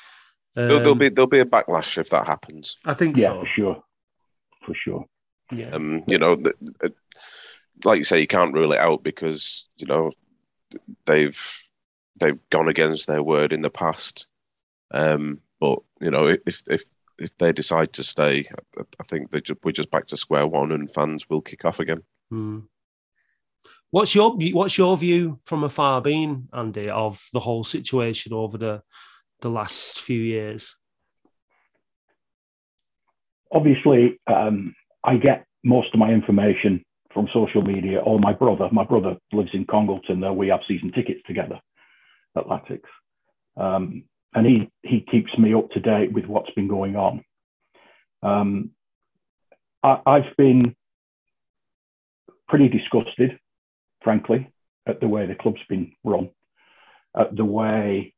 [0.56, 2.78] there'll, there'll, be um, there'll be a backlash if that happens.
[2.86, 3.40] I think yeah, so.
[3.42, 3.84] for sure,
[4.66, 5.06] for sure.
[5.52, 5.70] Yeah.
[5.72, 6.36] Um, you know,
[7.86, 10.12] like you say, you can't rule it out because you know
[11.06, 11.62] they've
[12.20, 14.28] they've gone against their word in the past.
[14.92, 16.84] Um, but you know, if if
[17.18, 18.46] if they decide to stay,
[18.78, 21.80] I think they just, we're just back to square one, and fans will kick off
[21.80, 22.02] again.
[22.30, 22.60] Hmm.
[23.92, 28.82] What's your what's your view from afar, being Andy, of the whole situation over the
[29.42, 30.76] the last few years?
[33.52, 38.70] Obviously, um, I get most of my information from social media or my brother.
[38.72, 41.60] My brother lives in Congleton, though we have season tickets together
[42.38, 42.82] at Latics.
[43.58, 47.24] Um, and he, he keeps me up to date with what's been going on.
[48.22, 48.72] Um,
[49.84, 50.76] I, I've been
[52.48, 53.40] pretty disgusted,
[54.04, 54.52] frankly,
[54.88, 56.30] at the way the club's been run,
[57.18, 58.14] at the way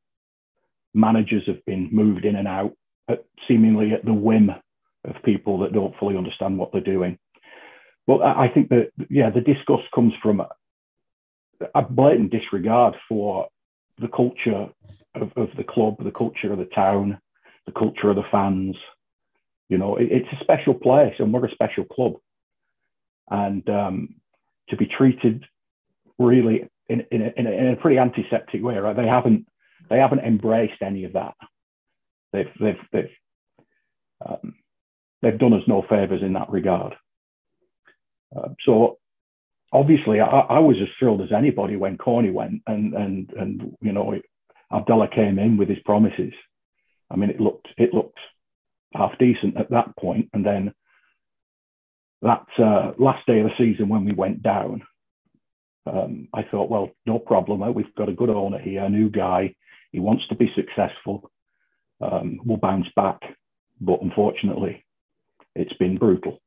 [0.93, 2.73] managers have been moved in and out,
[3.09, 7.17] at seemingly at the whim of people that don't fully understand what they're doing.
[8.07, 10.41] But I think that, yeah, the disgust comes from
[11.75, 13.47] a blatant disregard for
[13.99, 14.69] the culture
[15.15, 17.19] of, of the club, the culture of the town,
[17.65, 18.75] the culture of the fans.
[19.69, 22.13] You know, it, it's a special place and we're a special club.
[23.29, 24.15] And um,
[24.69, 25.45] to be treated
[26.17, 28.95] really in, in, a, in, a, in a pretty antiseptic way, right?
[28.95, 29.45] They haven't
[29.89, 31.35] they haven't embraced any of that.
[32.33, 33.09] They've they've they've
[34.25, 34.55] um,
[35.21, 36.95] they've done us no favors in that regard.
[38.35, 38.97] Uh, so
[39.71, 43.91] obviously, I, I, was as thrilled as anybody when Corney went, and and and you
[43.91, 44.15] know,
[44.71, 46.33] Abdallah came in with his promises.
[47.09, 48.19] I mean, it looked it looked
[48.93, 50.73] half decent at that point, and then
[52.21, 54.83] that uh, last day of the season when we went down,
[55.85, 57.63] um, I thought, well, no problem.
[57.63, 59.55] Uh, we've got a good owner here, a new guy.
[59.91, 61.31] He wants to be successful.
[61.99, 63.19] Um, we'll bounce back,
[63.79, 64.85] but unfortunately,
[65.55, 66.39] it's been brutal.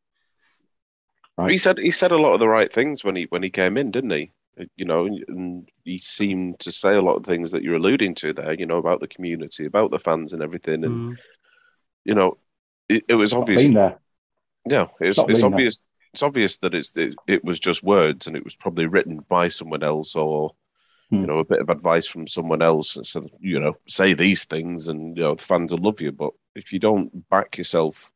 [1.37, 1.51] Right.
[1.51, 3.77] He said he said a lot of the right things when he when he came
[3.77, 4.31] in, didn't he?
[4.77, 8.33] You know, and he seemed to say a lot of things that you're alluding to
[8.33, 8.55] there.
[8.55, 10.85] You know about the community, about the fans, and everything.
[10.85, 11.17] And mm.
[12.05, 12.39] you know,
[12.89, 13.73] it, it was obvious.
[14.65, 15.79] Yeah, it's it's obvious.
[15.79, 15.85] There.
[16.13, 19.49] It's obvious that it's it, it, was just words, and it was probably written by
[19.49, 20.55] someone else, or
[21.11, 21.23] hmm.
[21.23, 22.95] you know, a bit of advice from someone else.
[22.95, 26.13] And said, you know, say these things, and you know, the fans will love you.
[26.13, 28.13] But if you don't back yourself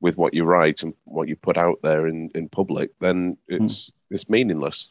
[0.00, 3.64] with what you write and what you put out there in, in public, then hmm.
[3.64, 4.14] it's hmm.
[4.14, 4.90] it's meaningless.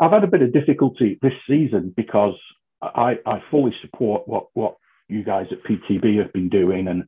[0.00, 2.34] I've had a bit of difficulty this season because
[2.80, 4.76] I, I fully support what what
[5.08, 7.04] you guys at PTB have been doing, and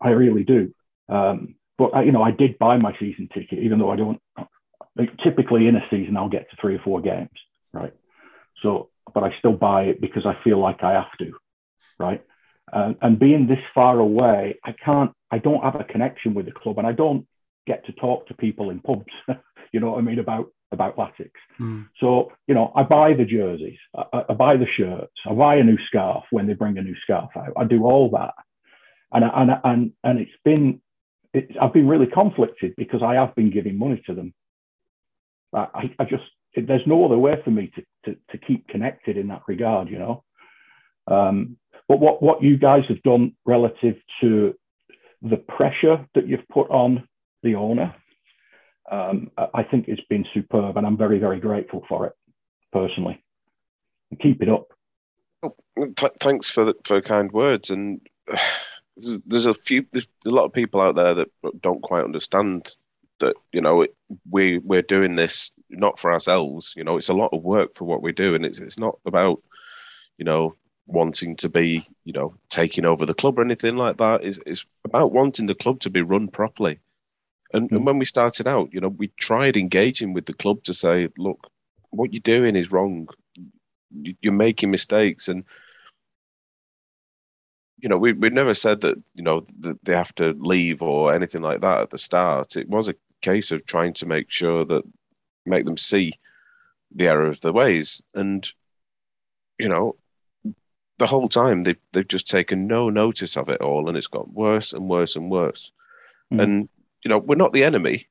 [0.00, 0.72] I really do.
[1.08, 4.20] Um, but I, you know, I did buy my season ticket, even though I don't.
[4.96, 7.30] Like, typically, in a season, I'll get to three or four games,
[7.72, 7.92] right?
[8.62, 11.32] So, but I still buy it because I feel like I have to,
[11.98, 12.24] right?
[12.72, 16.52] Uh, and being this far away, I can't, I don't have a connection with the
[16.52, 17.26] club and I don't
[17.66, 19.12] get to talk to people in pubs,
[19.72, 21.30] you know what I mean, about, about Latics.
[21.60, 21.88] Mm.
[22.00, 25.64] So, you know, I buy the jerseys, I, I, buy the shirts, I buy a
[25.64, 27.52] new scarf when they bring a new scarf out.
[27.56, 28.34] I do all that.
[29.12, 30.80] And, and, and, and it's been,
[31.32, 34.34] it's, I've been really conflicted because I have been giving money to them.
[35.54, 39.28] I, I just, there's no other way for me to, to, to keep connected in
[39.28, 40.24] that regard, you know.
[41.06, 41.56] Um,
[41.88, 44.54] but what, what you guys have done relative to
[45.22, 47.08] the pressure that you've put on
[47.42, 47.94] the owner,
[48.90, 52.12] um, I think it's been superb, and I'm very, very grateful for it
[52.72, 53.22] personally.
[54.20, 54.68] Keep it up.
[55.42, 55.54] Oh,
[55.96, 57.70] th- thanks for the, for kind words.
[57.70, 58.00] And
[58.96, 61.28] there's, there's, a few, there's a lot of people out there that
[61.62, 62.74] don't quite understand
[63.20, 63.84] that you know
[64.30, 66.74] we we're doing this not for ourselves.
[66.76, 68.98] You know, it's a lot of work for what we do, and it's it's not
[69.04, 69.42] about
[70.18, 70.54] you know
[70.88, 74.24] wanting to be, you know, taking over the club or anything like that.
[74.24, 76.80] Is is about wanting the club to be run properly.
[77.52, 77.76] And, mm-hmm.
[77.76, 81.08] and when we started out, you know, we tried engaging with the club to say,
[81.16, 81.50] look,
[81.90, 83.08] what you're doing is wrong.
[84.20, 85.44] You're making mistakes, and
[87.78, 91.14] you know, we we never said that you know that they have to leave or
[91.14, 92.56] anything like that at the start.
[92.56, 94.84] It was a case of trying to make sure that
[95.46, 96.12] make them see
[96.94, 98.50] the error of their ways, and
[99.58, 99.96] you know,
[100.98, 104.32] the whole time they've they've just taken no notice of it all, and it's got
[104.32, 105.72] worse and worse and worse.
[106.32, 106.42] Mm.
[106.42, 106.68] And
[107.04, 108.08] you know, we're not the enemy.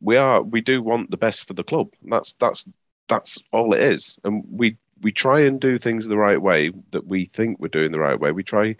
[0.00, 0.42] We are.
[0.42, 1.92] We do want the best for the club.
[2.02, 2.68] That's that's
[3.08, 4.18] that's all it is.
[4.24, 7.92] And we we try and do things the right way that we think we're doing
[7.92, 8.32] the right way.
[8.32, 8.76] We try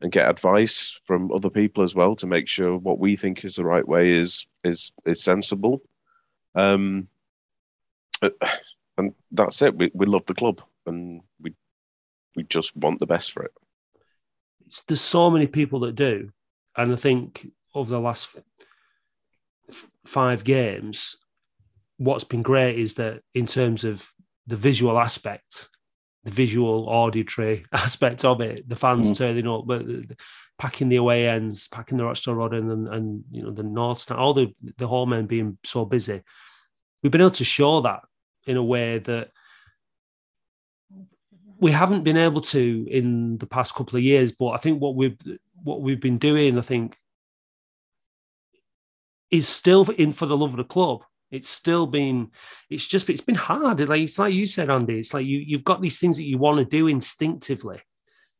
[0.00, 3.56] and get advice from other people as well to make sure what we think is
[3.56, 5.82] the right way is is is sensible.
[6.54, 7.08] Um,
[8.98, 9.76] and that's it.
[9.76, 11.22] We we love the club and
[12.36, 13.52] we just want the best for it.
[14.66, 16.30] It's, there's so many people that do,
[16.76, 18.38] and I think over the last
[19.68, 21.16] f- five games,
[21.96, 24.08] what's been great is that in terms of
[24.46, 25.68] the visual aspect,
[26.24, 29.16] the visual auditory aspect of it, the fans mm.
[29.16, 29.84] turning up, but
[30.58, 34.34] packing the away ends, packing the Rochdale Road and, and you know the North all
[34.34, 36.22] the the home men being so busy,
[37.02, 38.02] we've been able to show that
[38.46, 39.30] in a way that
[41.58, 44.32] we haven't been able to in the past couple of years.
[44.32, 45.16] But I think what we've
[45.62, 46.96] what we've been doing, I think,
[49.30, 51.02] is still in for the love of the club.
[51.32, 52.30] It's still been,
[52.70, 53.80] it's just, it's been hard.
[53.80, 54.98] Like it's like you said, Andy.
[54.98, 57.80] It's like you you've got these things that you want to do instinctively.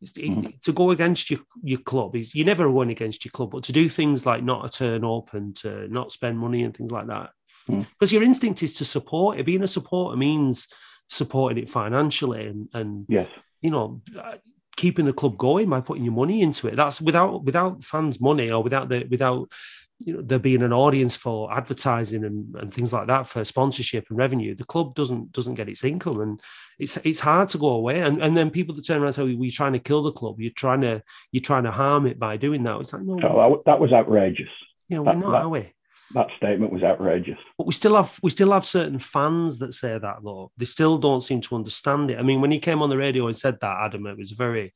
[0.04, 0.60] Mm.
[0.60, 3.72] To go against your, your club is you're never going against your club, but to
[3.72, 7.30] do things like not a turn open, to not spend money and things like that,
[7.68, 7.84] mm.
[7.98, 9.46] because your instinct is to support it.
[9.46, 10.68] Being a supporter means
[11.08, 13.28] supporting it financially and and yes,
[13.60, 14.34] you know, uh,
[14.76, 16.76] keeping the club going by putting your money into it.
[16.76, 19.50] That's without without fans' money or without the without
[19.98, 24.04] you know there being an audience for advertising and, and things like that for sponsorship
[24.10, 26.42] and revenue the club doesn't doesn't get its income and
[26.78, 28.00] it's it's hard to go away.
[28.00, 30.40] And, and then people that turn around and say we're trying to kill the club.
[30.40, 32.78] You're trying to you're trying to harm it by doing that.
[32.80, 33.18] It's like no.
[33.22, 34.48] Oh, that was outrageous.
[34.88, 35.72] You know we're not that, are we
[36.14, 39.98] that statement was outrageous but we still have we still have certain fans that say
[39.98, 42.88] that though they still don't seem to understand it i mean when he came on
[42.88, 44.72] the radio and said that adam it was very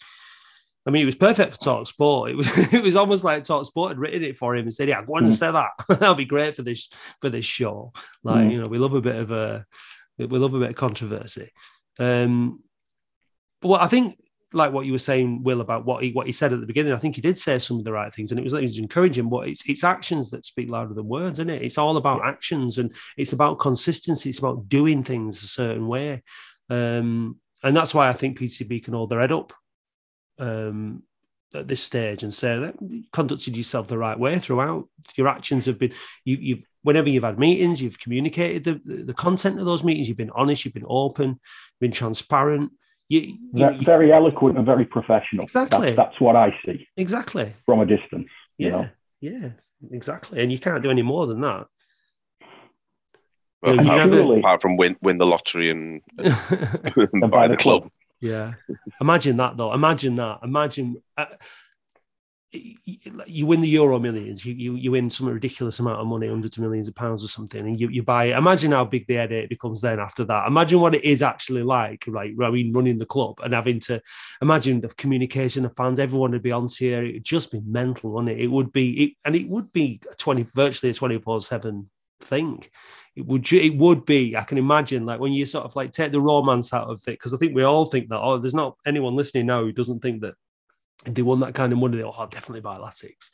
[0.87, 2.31] I mean, it was perfect for Talk Sport.
[2.31, 4.89] It was it was almost like Talk Sport had written it for him and said,
[4.89, 5.27] "Yeah, go on mm.
[5.27, 5.71] and say that.
[5.89, 6.89] That'll be great for this
[7.21, 7.93] for this show."
[8.25, 8.53] Like mm.
[8.53, 9.67] you know, we love a bit of a
[10.19, 11.51] we love a bit of controversy.
[11.99, 12.63] Um,
[13.61, 14.19] but what I think,
[14.53, 16.93] like what you were saying, Will, about what he what he said at the beginning,
[16.93, 18.79] I think he did say some of the right things, and it was, it was
[18.79, 19.29] encouraging.
[19.29, 21.63] But it's it's actions that speak louder than words, isn't it?
[21.63, 24.31] It's all about actions, and it's about consistency.
[24.31, 26.23] It's about doing things a certain way.
[26.69, 29.53] Um, and that's why I think PTB can hold their head up
[30.39, 31.03] um,
[31.55, 34.89] at this stage and say that you conducted yourself the right way throughout.
[35.17, 35.93] Your actions have been
[36.25, 40.09] you, have whenever you've had meetings, you've communicated the, the content of those meetings.
[40.09, 42.73] You've been honest, you've been open, you've been transparent.
[43.11, 45.43] You, you, very eloquent and very professional.
[45.43, 45.89] Exactly.
[45.89, 46.87] That's, that's, what I see.
[46.97, 47.53] Exactly.
[47.67, 48.29] From a distance.
[48.57, 48.71] Yeah.
[48.71, 48.89] Know?
[49.21, 49.49] Yeah.
[49.91, 50.41] Exactly.
[50.41, 51.67] And you can't do any more than that.
[53.63, 54.39] Well, apart, never...
[54.39, 57.83] apart, from win, win the lottery and, and buy the club.
[57.83, 57.91] club.
[58.21, 58.55] Yeah.
[59.01, 59.73] Imagine that though.
[59.73, 60.39] Imagine that.
[60.45, 61.27] Imagine uh,
[62.53, 64.45] you win the Euro Millions.
[64.45, 67.29] You, you you win some ridiculous amount of money, hundreds of millions of pounds or
[67.29, 68.37] something, and you, you buy it.
[68.37, 70.49] Imagine how big the headache becomes then after that.
[70.49, 72.35] Imagine what it is actually like, right?
[72.43, 74.01] I mean, running the club and having to
[74.43, 76.01] imagine the communication of fans.
[76.01, 77.05] Everyone would be on here.
[77.05, 78.43] It'd just be mental, wouldn't it?
[78.43, 81.89] It would be, it, and it would be twenty virtually a twenty four seven
[82.21, 82.63] thing
[83.17, 86.13] it would it would be i can imagine like when you sort of like take
[86.13, 88.77] the romance out of it because i think we all think that oh there's not
[88.87, 90.35] anyone listening now who doesn't think that
[91.07, 93.31] if they won that kind of money they'll oh, definitely buy latics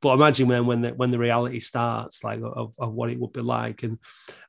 [0.00, 3.32] but imagine when when the, when the reality starts like of, of what it would
[3.32, 3.98] be like and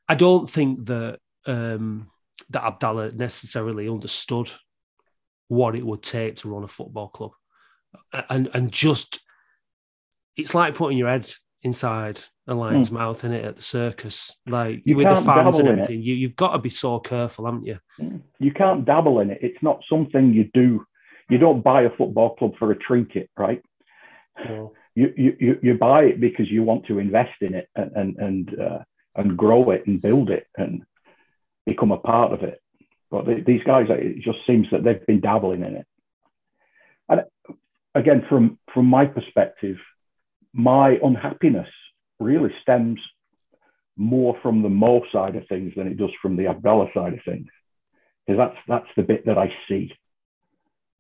[0.08, 2.10] i don't think that um
[2.50, 4.50] that abdallah necessarily understood
[5.48, 7.32] what it would take to run a football club
[8.30, 9.20] and and just
[10.36, 11.30] it's like putting your head
[11.64, 12.94] inside a lion's mm.
[12.94, 16.02] mouth in it at the circus, like you with the fans and everything.
[16.02, 17.80] You, you've got to be so careful, haven't you?
[17.98, 18.18] Hmm.
[18.40, 19.40] You can't dabble in it.
[19.42, 20.86] It's not something you do.
[21.30, 23.62] You don't buy a football club for a trinket, right?
[24.48, 24.74] No.
[24.96, 28.60] You, you you buy it because you want to invest in it and and and,
[28.60, 28.80] uh,
[29.16, 30.84] and grow it and build it and
[31.66, 32.62] become a part of it.
[33.10, 35.88] But these guys, it just seems that they've been dabbling in it.
[37.10, 37.22] And
[37.96, 39.78] again, from from my perspective,
[40.54, 41.70] my unhappiness
[42.20, 43.00] really stems
[43.96, 47.20] more from the Mo side of things than it does from the Abdallah side of
[47.26, 47.48] things.
[48.26, 49.92] Because that's that's the bit that I see.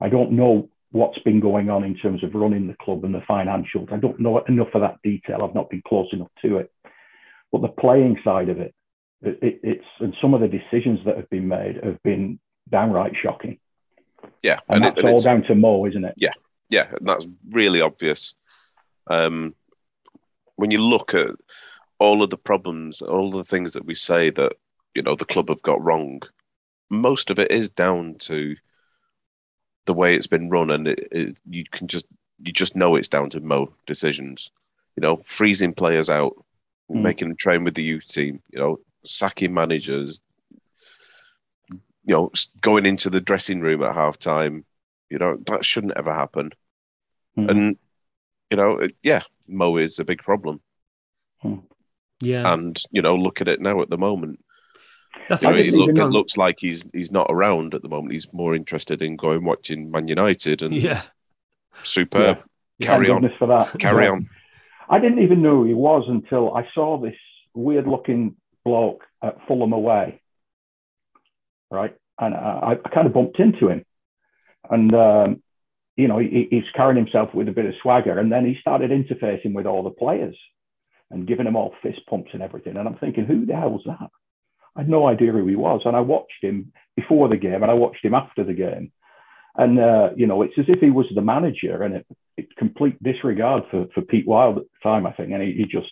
[0.04, 3.20] I don't know what's been going on in terms of running the club and the
[3.20, 3.92] financials.
[3.92, 5.42] I don't know enough of that detail.
[5.42, 6.72] I've not been close enough to it.
[7.52, 8.76] But the playing side of it,
[9.22, 12.38] it, it it's and some of the decisions that have been made have been
[12.70, 13.60] downright shocking.
[14.42, 16.16] Yeah, and, and that's it, and all down to Mo, isn't it?
[16.18, 16.34] Yeah,
[16.70, 18.36] yeah, and that's really obvious.
[19.08, 19.56] Um,
[20.58, 21.32] when you look at
[22.00, 24.54] all of the problems, all of the things that we say that
[24.96, 26.22] you know the club have got wrong,
[26.90, 28.56] most of it is down to
[29.86, 32.08] the way it's been run, and it, it, you can just
[32.42, 34.52] you just know it's down to Mo decisions.
[34.96, 36.34] You know, freezing players out,
[36.92, 37.02] mm.
[37.02, 38.42] making them train with the youth team.
[38.52, 40.22] You know, sacking managers.
[42.06, 42.32] You know,
[42.62, 44.66] going into the dressing room at half time.
[45.10, 46.52] You know, that shouldn't ever happen.
[47.38, 47.50] Mm.
[47.50, 47.78] And
[48.50, 50.62] you know, it, yeah, Mo is a big problem.
[51.42, 51.60] Hmm.
[52.22, 54.44] Yeah, and you know, look at it now at the moment.
[55.30, 58.14] You know, it, look, it looks like he's he's not around at the moment.
[58.14, 61.02] He's more interested in going watching Man United and yeah,
[61.84, 62.42] superb.
[62.80, 62.88] Yeah.
[62.88, 63.80] Carry on for that.
[63.80, 64.30] Carry on.
[64.90, 67.16] I didn't even know who he was until I saw this
[67.54, 70.22] weird looking bloke at Fulham away,
[71.72, 71.96] right?
[72.20, 73.86] And I, I kind of bumped into him,
[74.70, 75.44] and um,
[75.96, 78.92] you know he, he's carrying himself with a bit of swagger, and then he started
[78.92, 80.36] interfacing with all the players
[81.12, 82.76] and giving them all fist pumps and everything.
[82.76, 84.10] And I'm thinking, who the hell's that?
[84.76, 85.82] I had no idea who he was.
[85.86, 88.92] And I watched him before the game and I watched him after the game.
[89.56, 92.08] And, uh, you know, it's as if he was the manager and it,
[92.38, 95.32] it complete disregard for, for Pete Wild at the time, I think.
[95.32, 95.92] And he, he just,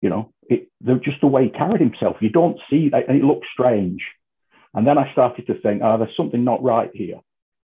[0.00, 0.68] you know, it,
[1.02, 3.08] just the way he carried himself, you don't see that.
[3.08, 4.02] And it looked strange.
[4.72, 7.20] And then I started to think, oh, there's something not right here.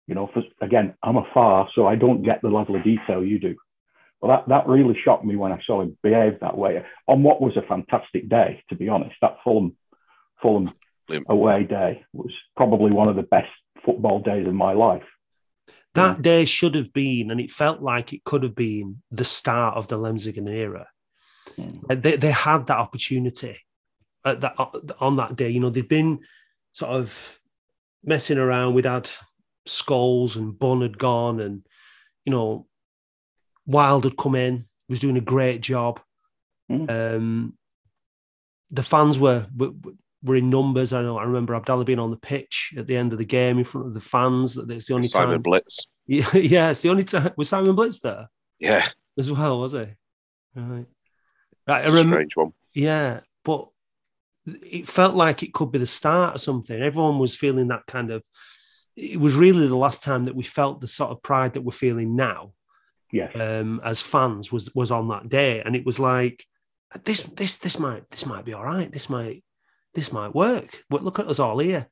[0.06, 3.24] You know, for, again, I'm a far, so I don't get the level of detail
[3.24, 3.54] you do.
[4.20, 7.40] Well, that, that really shocked me when I saw him behave that way on what
[7.40, 9.14] was a fantastic day, to be honest.
[9.22, 9.76] That Fulham
[10.42, 10.72] Fulham
[11.28, 13.50] away day was probably one of the best
[13.84, 15.04] football days of my life.
[15.94, 16.22] That yeah.
[16.22, 19.88] day should have been, and it felt like it could have been the start of
[19.88, 20.86] the Lemsagam era.
[21.58, 22.00] Mm.
[22.00, 23.58] They, they had that opportunity
[24.24, 24.54] at that,
[25.00, 25.50] on that day.
[25.50, 26.20] You know, they'd been
[26.72, 27.40] sort of
[28.04, 28.74] messing around.
[28.74, 29.10] We'd had
[29.66, 31.66] Scholes and Bunn had gone, and
[32.24, 32.66] you know,
[33.66, 36.00] Wild had come in, was doing a great job.
[36.70, 37.16] Mm.
[37.16, 37.58] Um,
[38.70, 39.72] the fans were, were
[40.22, 40.92] were in numbers.
[40.92, 43.58] I know I remember Abdallah being on the pitch at the end of the game
[43.58, 44.54] in front of the fans.
[44.54, 45.22] That it's the only time.
[45.22, 45.42] Simon time.
[45.42, 45.88] Blitz.
[46.10, 47.30] Yeah, yeah, it's the only time.
[47.36, 48.28] Was Simon Blitz there?
[48.58, 48.84] Yeah,
[49.16, 49.86] as well, was he?
[50.56, 50.86] Right.
[51.68, 51.84] Right.
[51.84, 52.52] I remember, strange one.
[52.74, 53.68] Yeah, but
[54.44, 56.82] it felt like it could be the start of something.
[56.82, 58.24] Everyone was feeling that kind of.
[58.96, 61.70] It was really the last time that we felt the sort of pride that we're
[61.70, 62.54] feeling now.
[63.12, 63.30] Yeah.
[63.30, 66.44] Um, as fans was was on that day, and it was like
[67.04, 68.90] this this this might this might be all right.
[68.90, 69.44] This might
[69.94, 70.84] this might work.
[70.88, 71.88] But look at us all here.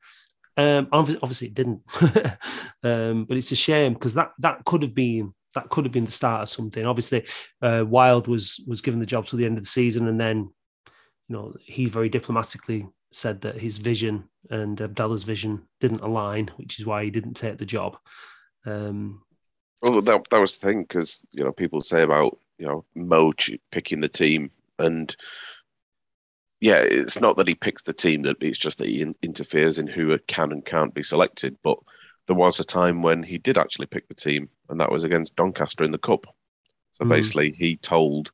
[0.56, 1.82] Um, obviously, it didn't,
[2.82, 6.04] um, but it's a shame because that that could have been that could have been
[6.04, 6.84] the start of something.
[6.84, 7.26] Obviously,
[7.62, 10.50] uh, Wild was was given the job till the end of the season, and then
[11.28, 16.78] you know he very diplomatically said that his vision and Abdallah's vision didn't align, which
[16.78, 17.96] is why he didn't take the job.
[18.66, 19.22] Um,
[19.82, 23.32] well, that that was the thing because you know people say about you know Mo
[23.70, 25.14] picking the team and
[26.60, 29.78] yeah, it's not that he picks the team; that it's just that he in, interferes
[29.78, 31.56] in who can and can't be selected.
[31.62, 31.78] But
[32.26, 35.36] there was a time when he did actually pick the team, and that was against
[35.36, 36.26] Doncaster in the cup.
[36.92, 37.08] So mm.
[37.08, 38.32] basically, he told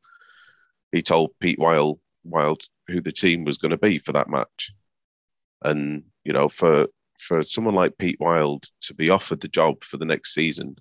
[0.91, 4.73] he told Pete Wild Wild who the team was going to be for that match,
[5.63, 6.87] and you know, for
[7.19, 10.77] for someone like Pete Wild to be offered the job for the next season,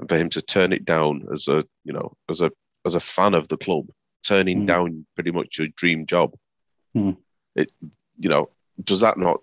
[0.00, 2.50] and for him to turn it down as a you know as a
[2.86, 3.88] as a fan of the club,
[4.22, 4.66] turning mm.
[4.66, 6.32] down pretty much a dream job
[6.94, 7.12] Hmm.
[7.54, 7.72] It,
[8.18, 8.50] you know,
[8.84, 9.40] does that not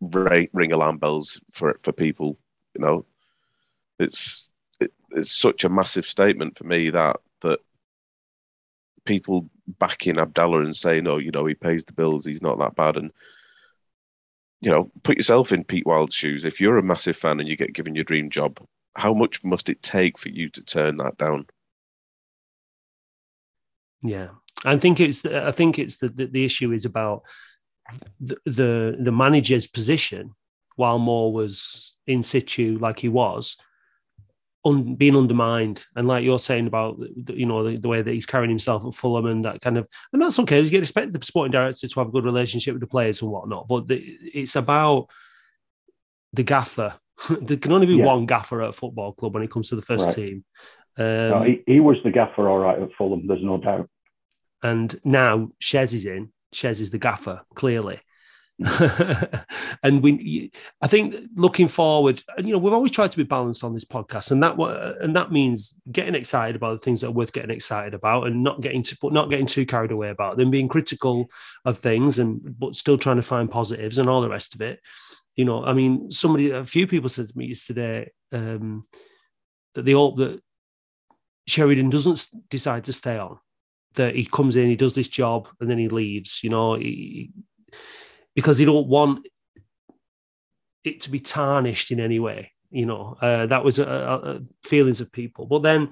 [0.00, 2.38] ring, ring alarm bells for for people?
[2.74, 3.04] You know,
[3.98, 4.48] it's
[4.80, 7.60] it, it's such a massive statement for me that that
[9.04, 12.24] people backing Abdallah and saying, "Oh, you know, he pays the bills.
[12.24, 13.12] He's not that bad." And
[14.60, 16.44] you know, put yourself in Pete Wild's shoes.
[16.44, 18.60] If you're a massive fan and you get given your dream job,
[18.94, 21.46] how much must it take for you to turn that down?
[24.02, 24.28] Yeah,
[24.64, 27.22] I think it's I think it's the the, the issue is about
[28.20, 30.34] the, the, the manager's position
[30.76, 33.56] while Moore was in situ like he was.
[34.62, 36.98] Un, being undermined, and like you're saying about
[37.28, 39.88] you know the, the, way that he's carrying himself at Fulham and that kind of,
[40.12, 40.60] and that's okay.
[40.60, 43.30] You get expect the sporting director to have a good relationship with the players and
[43.30, 45.08] whatnot, but the, it's about
[46.34, 46.94] the gaffer.
[47.40, 48.04] there can only be yeah.
[48.04, 50.16] one gaffer at a football club when it comes to the first right.
[50.16, 50.44] team.
[50.98, 53.26] Um, no, he, he was the gaffer, all right, at Fulham.
[53.26, 53.88] There's no doubt.
[54.62, 56.32] And now Shez is in.
[56.54, 58.00] Shez is the gaffer, clearly.
[59.82, 60.52] and we,
[60.82, 63.86] I think, looking forward, and you know, we've always tried to be balanced on this
[63.86, 64.58] podcast, and that
[65.00, 68.42] and that means getting excited about the things that are worth getting excited about, and
[68.42, 71.30] not getting to, but not getting too carried away about them, being critical
[71.64, 74.78] of things, and but still trying to find positives and all the rest of it.
[75.36, 78.86] You know, I mean, somebody, a few people said to me yesterday um,
[79.72, 80.42] that they hope that
[81.46, 83.38] Sheridan doesn't decide to stay on.
[83.94, 86.40] That he comes in, he does this job, and then he leaves.
[86.42, 87.30] You know, he,
[88.34, 89.26] because he don't want
[90.84, 92.52] it to be tarnished in any way.
[92.70, 95.46] You know, uh, that was a, feelings of people.
[95.46, 95.82] But then,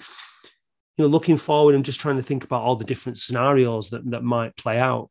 [0.97, 4.09] you know, looking forward, I'm just trying to think about all the different scenarios that
[4.11, 5.11] that might play out.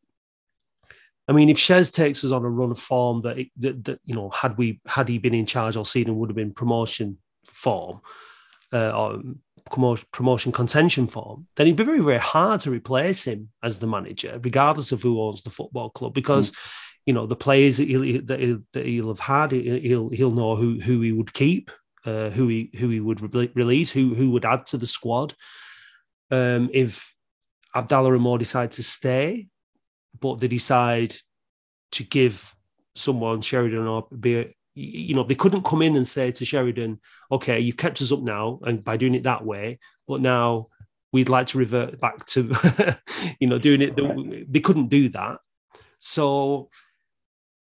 [1.28, 4.00] I mean, if Shez takes us on a run of form that, it, that, that,
[4.06, 7.18] you know, had we had he been in charge all season, would have been promotion
[7.46, 8.00] form
[8.72, 9.22] uh, or
[9.68, 14.40] promotion, contention form, then it'd be very very hard to replace him as the manager,
[14.44, 16.52] regardless of who owns the football club, because.
[16.52, 16.58] Mm
[17.08, 19.52] you know the players that he'll, that he'll, that he'll have had.
[19.54, 21.72] He'll he'll know who who he would keep,
[22.06, 25.34] uh, who he who he would re- release, who who would add to the squad.
[26.30, 27.16] Um, if
[27.74, 29.48] Abdallah and Mo decide to stay,
[30.20, 31.16] but they decide
[31.94, 32.54] to give
[32.94, 37.00] someone Sheridan or be you know they couldn't come in and say to Sheridan,
[37.32, 40.68] okay, you kept us up now, and by doing it that way, but now
[41.12, 42.54] we'd like to revert back to
[43.40, 43.96] you know doing it.
[44.52, 45.40] They couldn't do that,
[46.00, 46.70] so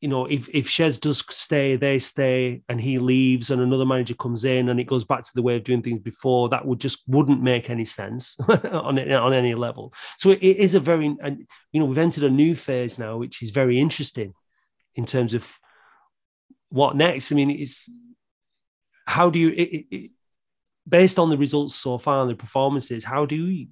[0.02, 4.14] you know, if if Shez does stay, they stay, and he leaves, and another manager
[4.14, 6.80] comes in, and it goes back to the way of doing things before, that would
[6.80, 9.94] just wouldn't make any sense on on any level.
[10.18, 13.18] So it, it is a very, and you know, we've entered a new phase now,
[13.18, 14.34] which is very interesting
[14.96, 15.60] in terms of
[16.70, 17.32] what next.
[17.32, 17.90] I mean, it's
[19.06, 20.12] how do you, it, it,
[20.88, 23.68] based on the results so far and the performances, how do you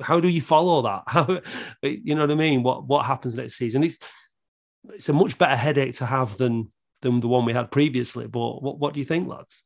[0.00, 1.02] how do you follow that?
[1.08, 1.40] How
[1.82, 2.62] you know what I mean?
[2.62, 3.82] What what happens next season?
[3.82, 3.98] It's
[4.90, 6.72] it's a much better headache to have than
[7.02, 8.26] than the one we had previously.
[8.26, 9.64] But what what do you think, lads?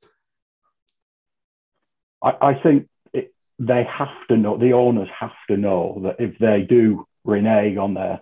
[2.22, 4.56] I, I think it, they have to know.
[4.56, 8.20] The owners have to know that if they do renege on their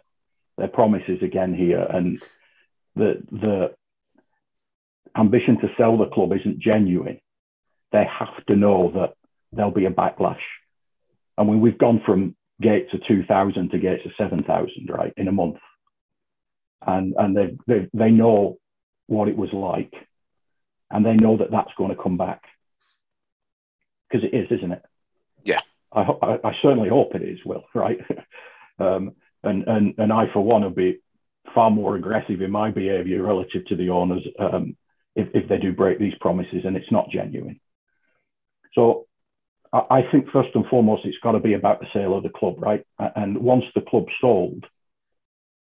[0.59, 2.23] their promises again here, and
[2.97, 3.75] the the
[5.17, 7.21] ambition to sell the club isn't genuine,
[7.93, 9.15] they have to know that
[9.53, 10.41] there'll be a backlash.
[11.37, 15.33] I mean, we've gone from gates of 2,000 to gates of 7,000, right, in a
[15.33, 15.57] month
[16.87, 18.59] and and they they they know
[19.07, 19.93] what it was like,
[20.91, 22.43] and they know that that's going to come back
[24.09, 24.83] because it is, isn't it?
[25.45, 25.61] Yeah.
[25.93, 27.39] I, I, I certainly hope it is.
[27.45, 27.99] Will right,
[28.79, 31.01] um, and and and I for one will be
[31.55, 34.77] far more aggressive in my behaviour relative to the owners um,
[35.15, 37.61] if if they do break these promises and it's not genuine.
[38.75, 39.07] So
[39.73, 42.57] I think first and foremost, it's got to be about the sale of the club,
[42.59, 42.85] right?
[42.99, 44.65] And once the club's sold,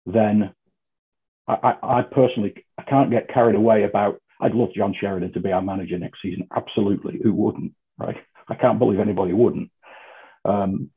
[0.07, 0.53] then
[1.47, 4.21] I, I, personally I can't get carried away about.
[4.41, 6.49] I'd love John Sheridan to be our manager next season.
[6.55, 7.75] Absolutely, who wouldn't?
[7.97, 8.17] Right?
[8.49, 9.71] I can't believe anybody wouldn't.
[10.45, 10.91] Um,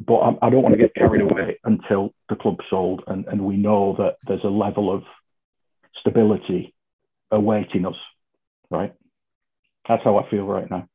[0.00, 3.44] but I, I, don't want to get carried away until the club's sold and, and
[3.44, 5.02] we know that there's a level of
[6.00, 6.72] stability
[7.30, 7.96] awaiting us.
[8.70, 8.94] Right?
[9.88, 10.88] That's how I feel right now.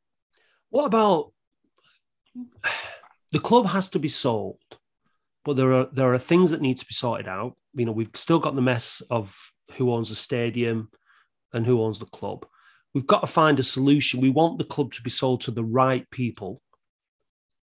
[0.70, 1.32] What about
[3.32, 4.60] the club has to be sold,
[5.46, 8.10] but there are there are things that need to be sorted out you know, we've
[8.14, 9.36] still got the mess of
[9.74, 10.90] who owns the stadium
[11.54, 12.46] and who owns the club.
[12.94, 14.22] We've got to find a solution.
[14.22, 16.62] We want the club to be sold to the right people.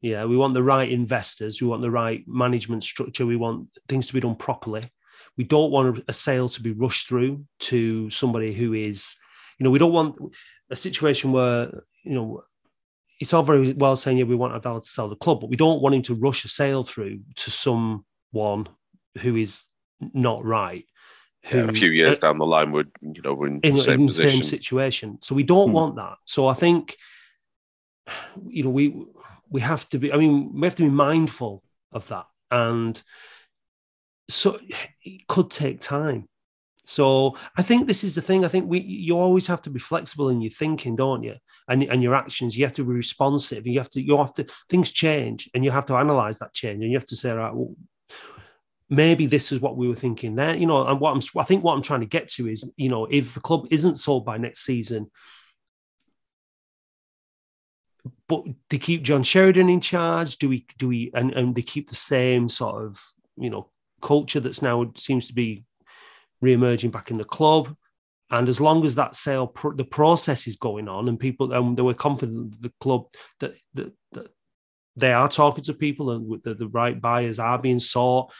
[0.00, 1.60] Yeah, we want the right investors.
[1.60, 3.26] We want the right management structure.
[3.26, 4.82] We want things to be done properly.
[5.36, 9.16] We don't want a sale to be rushed through to somebody who is,
[9.58, 10.16] you know, we don't want
[10.70, 12.42] a situation where, you know,
[13.20, 15.56] it's all very well saying, yeah, we want Abdallah to sell the club, but we
[15.56, 18.68] don't want him to rush a sale through to someone
[19.18, 19.66] who is
[20.14, 20.86] not right.
[21.46, 23.76] Who, yeah, a few years uh, down the line would you know we're in, in
[23.76, 25.18] the same, in same situation.
[25.22, 25.74] So we don't hmm.
[25.74, 26.16] want that.
[26.24, 26.96] So I think
[28.46, 29.06] you know we
[29.48, 30.12] we have to be.
[30.12, 31.62] I mean, we have to be mindful
[31.92, 33.00] of that, and
[34.32, 34.58] so
[35.04, 36.26] it could take time.
[36.84, 38.44] So I think this is the thing.
[38.44, 41.36] I think we you always have to be flexible in your thinking, don't you?
[41.68, 42.56] And and your actions.
[42.56, 43.66] You have to be responsive.
[43.66, 46.82] You have to you have to things change, and you have to analyze that change,
[46.82, 47.74] and you have to say, right, well,
[48.88, 50.56] maybe this is what we were thinking there.
[50.56, 52.88] You know, and what I'm, I think what I'm trying to get to is, you
[52.88, 55.10] know, if the club isn't sold by next season,
[58.26, 61.88] but they keep John Sheridan in charge, do we, do we, and, and they keep
[61.88, 63.00] the same sort of,
[63.36, 63.70] you know,
[64.00, 65.64] culture that's now seems to be
[66.40, 67.74] re-emerging back in the club.
[68.30, 71.82] And as long as that sale, the process is going on, and people, and they
[71.82, 73.06] were confident the club
[73.40, 74.28] that, that, that
[74.96, 78.32] they are talking to people and the, the right buyers are being sought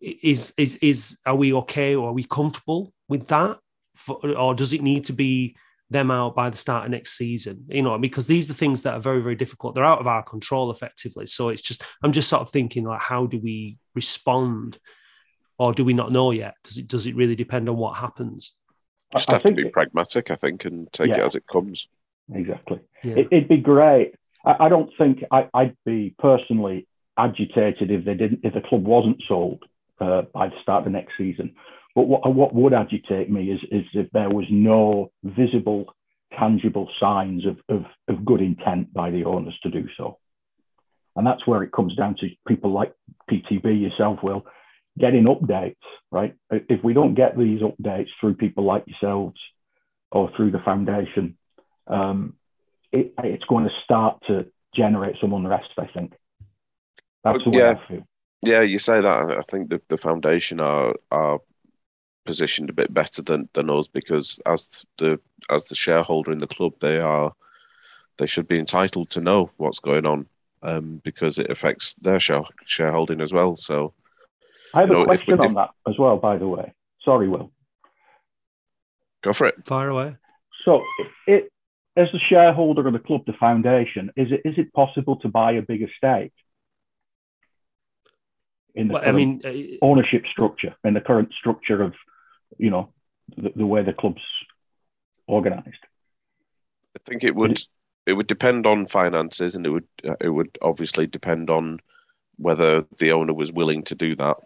[0.00, 3.58] is is is are we okay or are we comfortable with that?
[3.94, 5.56] For, or does it need to be
[5.90, 7.64] them out by the start of next season?
[7.68, 9.74] You know because these are things that are very very difficult.
[9.74, 11.26] They're out of our control effectively.
[11.26, 14.78] So it's just i'm just sort of thinking like how do we respond
[15.58, 18.54] or do we not know yet does it does it really depend on what happens
[19.12, 21.88] just have to be pragmatic i think and take yeah, it as it comes
[22.32, 23.14] exactly yeah.
[23.16, 26.86] it, would be great I, I don't think I, would be personally
[27.16, 29.64] agitated if they didn't if the club wasn't sold
[30.00, 31.54] uh, by the start of the next season.
[31.94, 35.86] But what, what would agitate me is, is if there was no visible,
[36.38, 40.18] tangible signs of, of, of good intent by the owners to do so.
[41.16, 42.92] And that's where it comes down to people like
[43.28, 44.46] PTB, yourself, Will,
[44.98, 45.76] getting updates,
[46.10, 46.34] right?
[46.50, 49.38] If we don't get these updates through people like yourselves
[50.10, 51.36] or through the foundation,
[51.86, 52.34] um,
[52.92, 56.14] it, it's going to start to generate some unrest, I think.
[57.24, 57.70] That's the way yeah.
[57.70, 58.06] I feel.
[58.42, 59.30] Yeah, you say that.
[59.30, 61.40] I think the, the foundation are are
[62.24, 65.18] positioned a bit better than, than us because as the
[65.50, 67.32] as the shareholder in the club, they are
[68.18, 70.26] they should be entitled to know what's going on
[70.62, 73.56] um, because it affects their share, shareholding as well.
[73.56, 73.94] So,
[74.74, 76.16] I have a know, question if, on if, that as well.
[76.16, 76.72] By the way,
[77.04, 77.52] sorry, Will.
[79.22, 79.66] Go for it.
[79.66, 80.16] Fire away.
[80.64, 80.82] So,
[81.26, 81.50] it,
[81.96, 85.52] as the shareholder of the club, the foundation, is it is it possible to buy
[85.52, 86.32] a bigger stake?
[88.78, 91.94] in the well, I mean, uh, ownership structure and the current structure of,
[92.58, 92.92] you know,
[93.36, 94.22] the, the way the club's
[95.28, 95.84] organised.
[96.96, 97.60] I think it would
[98.06, 99.88] it would depend on finances, and it would
[100.20, 101.80] it would obviously depend on
[102.36, 104.36] whether the owner was willing to do that,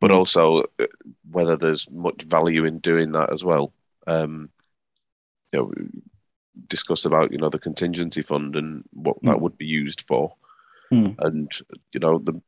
[0.00, 0.16] but mm.
[0.16, 0.86] also uh,
[1.30, 3.72] whether there's much value in doing that as well.
[4.06, 4.50] Um,
[5.52, 5.72] you know,
[6.68, 9.26] discuss about you know the contingency fund and what mm.
[9.26, 10.34] that would be used for,
[10.92, 11.14] mm.
[11.18, 11.50] and
[11.92, 12.40] you know the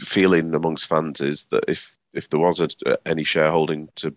[0.00, 2.68] feeling amongst fans is that if if there was a,
[3.06, 4.14] any shareholding to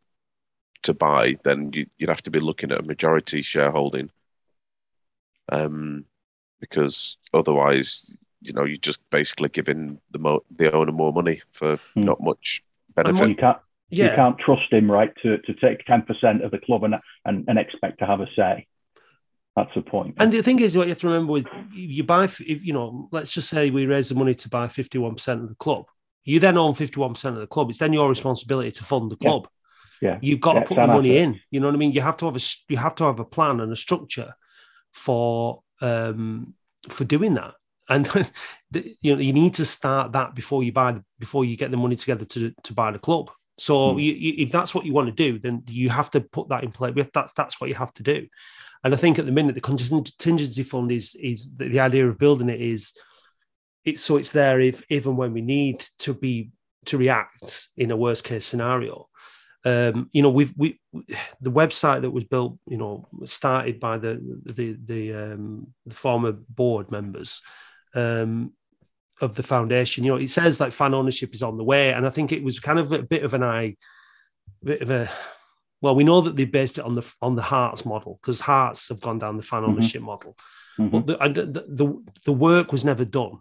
[0.84, 4.10] to buy, then you, would have to be looking at a majority shareholding,
[5.50, 6.06] um,
[6.60, 8.10] because otherwise,
[8.42, 12.04] you know, you're just basically giving the mo- the owner more money for hmm.
[12.04, 12.64] not much
[12.96, 13.30] benefit.
[13.30, 13.58] You can't,
[13.90, 14.10] yeah.
[14.10, 17.46] you can't trust him, right, to, to take ten percent of the club and, and
[17.48, 18.68] and expect to have a say.
[19.56, 20.16] That's the point.
[20.18, 23.10] And the thing is, what you have to remember with you buy, if you know,
[23.12, 25.86] let's just say we raise the money to buy 51% of the club.
[26.24, 27.70] You then own 51% of the club.
[27.70, 29.48] It's then your responsibility to fund the club.
[30.02, 30.12] Yeah.
[30.12, 30.20] yeah.
[30.22, 31.40] You've got yeah, to put the money in.
[31.50, 31.92] You know what I mean?
[31.92, 32.40] You have to have a
[32.70, 34.34] you have to have a plan and a structure
[34.94, 36.54] for um
[36.90, 37.56] for doing that.
[37.92, 38.08] And
[39.02, 41.96] you know you need to start that before you buy before you get the money
[41.96, 43.30] together to to buy the club.
[43.58, 44.04] So mm.
[44.04, 46.64] you, you, if that's what you want to do, then you have to put that
[46.64, 46.92] in play.
[47.14, 48.28] That's that's what you have to do.
[48.84, 52.18] And I think at the minute the contingency fund is is the, the idea of
[52.18, 52.94] building it is
[53.84, 56.52] it's so it's there if even when we need to be
[56.86, 59.08] to react in a worst case scenario.
[59.64, 60.80] Um, you know, we've we
[61.42, 66.32] the website that was built, you know, started by the the the, um, the former
[66.32, 67.42] board members
[67.96, 68.54] um,
[69.22, 70.04] of the foundation.
[70.04, 72.44] You know, it says like fan ownership is on the way, and I think it
[72.44, 73.76] was kind of a bit of an eye,
[74.64, 75.10] bit of a
[75.82, 78.90] well, we know that they based it on the on the Hearts model because Hearts
[78.90, 79.72] have gone down the fan mm-hmm.
[79.72, 80.06] ownership mm-hmm.
[80.06, 80.38] model,
[80.80, 81.00] mm-hmm.
[81.00, 83.40] but the, the, the the work was never done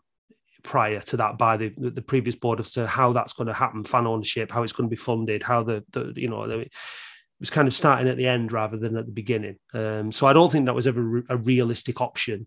[0.63, 3.85] prior to that by the the previous board as to how that's going to happen,
[3.85, 6.73] fan ownership, how it's going to be funded, how the, the you know the, it
[7.41, 9.57] was kind of starting at the end rather than at the beginning.
[9.73, 12.47] Um, so I don't think that was ever a realistic option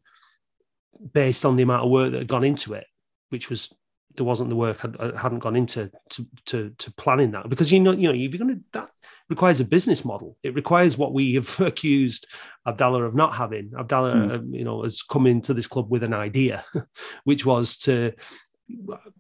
[1.14, 2.86] based on the amount of work that had gone into it,
[3.30, 3.74] which was
[4.16, 7.50] there wasn't the work had, hadn't gone into to, to, to planning that.
[7.50, 8.90] Because you know you know if you're going to that
[9.30, 10.38] requires a business model.
[10.44, 12.28] It requires what we have accused
[12.68, 13.72] Abdallah of not having.
[13.78, 14.54] Abdallah mm.
[14.54, 16.64] you know has come into this club with an idea
[17.24, 18.14] which was to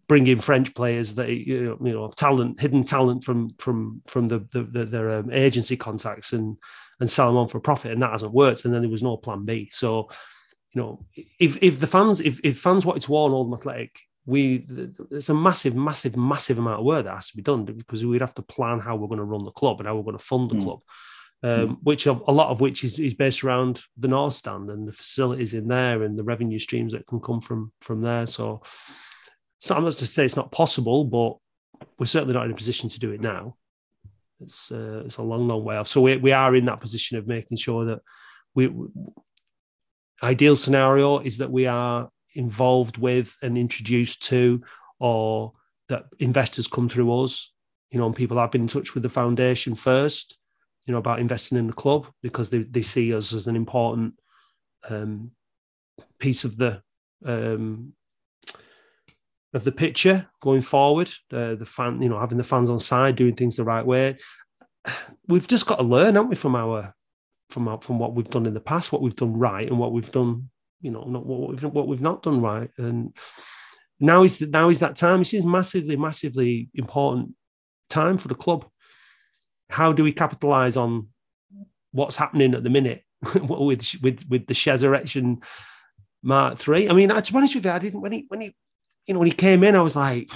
[0.07, 4.63] bring in French players that you know talent hidden talent from from from the, the,
[4.63, 6.57] the their um, agency contacts and
[6.99, 7.91] and sell them on for profit.
[7.91, 8.65] And that hasn't worked.
[8.65, 9.69] And then there was no plan B.
[9.71, 10.09] So
[10.73, 11.05] you know
[11.39, 15.33] if if the fans if, if fans wanted to own Oldham Athletic we there's a
[15.33, 18.41] massive, massive, massive amount of work that has to be done because we'd have to
[18.41, 20.55] plan how we're going to run the club and how we're going to fund the
[20.55, 20.63] mm.
[20.63, 20.79] club.
[21.45, 21.77] Um, mm.
[21.83, 24.93] which of, a lot of which is, is based around the North Stand and the
[24.93, 28.25] facilities in there and the revenue streams that can come from from there.
[28.25, 28.61] So
[29.59, 31.35] it's not much to say it's not possible, but
[31.99, 33.57] we're certainly not in a position to do it now.
[34.39, 35.89] It's uh, it's a long, long way off.
[35.89, 37.99] So we, we are in that position of making sure that
[38.55, 38.73] we
[40.23, 44.63] ideal scenario is that we are involved with and introduced to,
[44.99, 45.51] or
[45.89, 47.51] that investors come through us.
[47.91, 50.37] You know, and people have been in touch with the foundation first,
[50.87, 54.15] you know, about investing in the club because they, they see us as an important
[54.89, 55.31] um,
[56.17, 56.81] piece of the
[57.23, 57.93] um,
[59.53, 61.11] of the picture going forward.
[61.31, 64.15] Uh, the fan, you know, having the fans on side, doing things the right way.
[65.27, 66.95] We've just got to learn, haven't we, from our
[67.53, 70.11] from from what we've done in the past, what we've done right, and what we've
[70.11, 70.49] done
[70.83, 72.69] you know, not what we've what we've not done right.
[72.77, 73.15] And
[73.99, 75.19] now is now is that time.
[75.19, 77.33] This is massively, massively important
[77.89, 78.65] time for the club.
[79.69, 81.07] How do we capitalize on
[81.93, 85.41] what's happening at the minute with with with the Resurrection
[86.21, 86.89] Mark Three.
[86.89, 88.53] I mean, to be honest with you, I didn't when he when he
[89.07, 90.29] you know when he came in, I was like,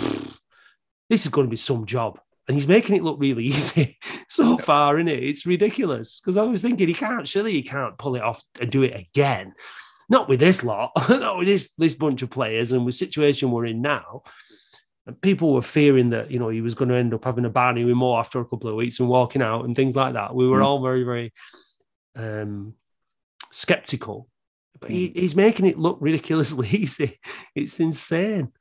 [1.10, 2.20] this is going to be some job.
[2.48, 3.98] And he's making it look really easy
[4.30, 5.24] so far, isn't it?
[5.24, 6.20] It's ridiculous.
[6.20, 8.96] Because I was thinking he can't, surely he can't pull it off and do it
[8.96, 9.54] again.
[10.10, 13.52] Not with this lot, not with this this bunch of players and with the situation
[13.52, 14.24] we're in now.
[15.06, 17.50] And people were fearing that, you know, he was going to end up having a
[17.50, 20.36] Barney with more after a couple of weeks and walking out and things like that.
[20.36, 20.66] We were mm.
[20.66, 21.34] all very, very
[22.16, 22.74] um,
[23.52, 24.28] skeptical.
[24.80, 27.20] But he, he's making it look ridiculously easy.
[27.56, 28.52] It's insane.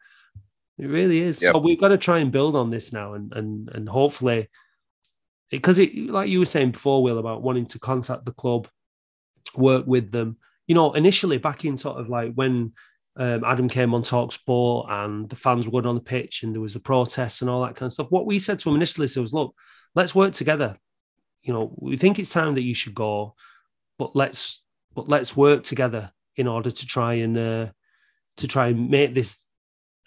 [0.79, 1.43] It really is.
[1.43, 1.53] Yep.
[1.53, 4.49] So we've got to try and build on this now, and and and hopefully,
[5.51, 8.69] because it, like you were saying before, Will, about wanting to contact the club,
[9.55, 10.37] work with them.
[10.67, 12.73] You know, initially back in sort of like when
[13.17, 16.53] um, Adam came on Talk Sport and the fans were going on the pitch and
[16.55, 18.09] there was the protests and all that kind of stuff.
[18.11, 19.55] What we said to him initially was, look,
[19.95, 20.77] let's work together.
[21.43, 23.35] You know, we think it's time that you should go,
[23.99, 24.63] but let's
[24.95, 27.67] but let's work together in order to try and uh,
[28.39, 29.46] to try and make this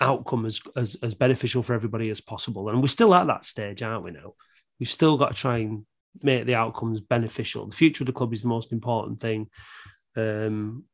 [0.02, 2.70] outcome as, as as beneficial for everybody as possible.
[2.70, 4.12] And we're still at that stage, aren't we?
[4.12, 4.34] Now
[4.80, 5.86] we've still got to try and
[6.22, 7.68] make the outcomes beneficial.
[7.68, 9.50] The future of the club is the most important thing.
[10.16, 10.86] Um,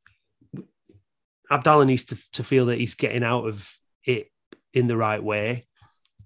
[1.49, 3.71] Abdallah needs to, to feel that he's getting out of
[4.03, 4.31] it
[4.73, 5.67] in the right way.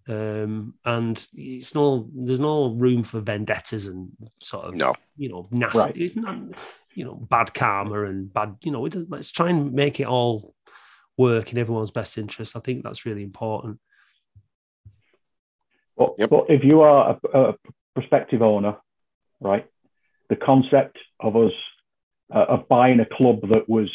[0.08, 4.10] Um, and it's no, there's no room for vendettas and
[4.42, 4.96] sort of, no.
[5.18, 6.16] you know, nasty, right.
[6.16, 6.38] not,
[6.96, 10.56] you know, bad karma and bad, you know, let's try and make it all
[11.20, 12.56] work in everyone's best interest.
[12.56, 13.80] I think that's really important.
[15.98, 16.30] But, yep.
[16.30, 17.56] but if you are a, a,
[17.94, 18.78] prospective owner,
[19.42, 19.68] right,
[20.30, 21.52] the concept of us
[22.34, 23.92] uh, of buying a club that was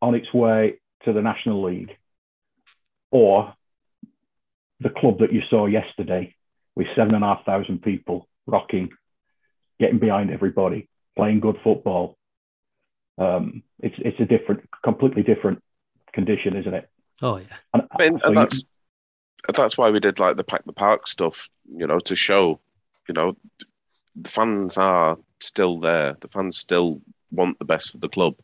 [0.00, 1.90] on its way to the National League,
[3.10, 3.52] or
[4.80, 6.34] the club that you saw yesterday
[6.76, 8.90] with seven and a half thousand people rocking,
[9.80, 12.16] getting behind everybody, playing good football.
[13.16, 15.60] Um, it's it's a different, completely different
[16.18, 16.90] condition, isn't it?
[17.22, 18.64] Oh yeah, and, I mean, so and that's
[19.46, 22.58] you, that's why we did like the pack the park stuff, you know, to show,
[23.08, 23.36] you know,
[24.16, 26.16] the fans are still there.
[26.18, 27.00] The fans still
[27.30, 28.34] want the best for the club,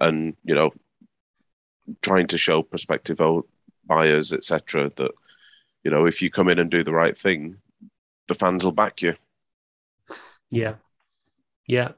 [0.00, 0.70] and you know,
[2.00, 3.18] trying to show prospective
[3.86, 5.10] buyers, etc., that
[5.82, 7.56] you know, if you come in and do the right thing,
[8.28, 9.16] the fans will back you.
[10.48, 10.76] Yeah,
[11.66, 11.92] yeah.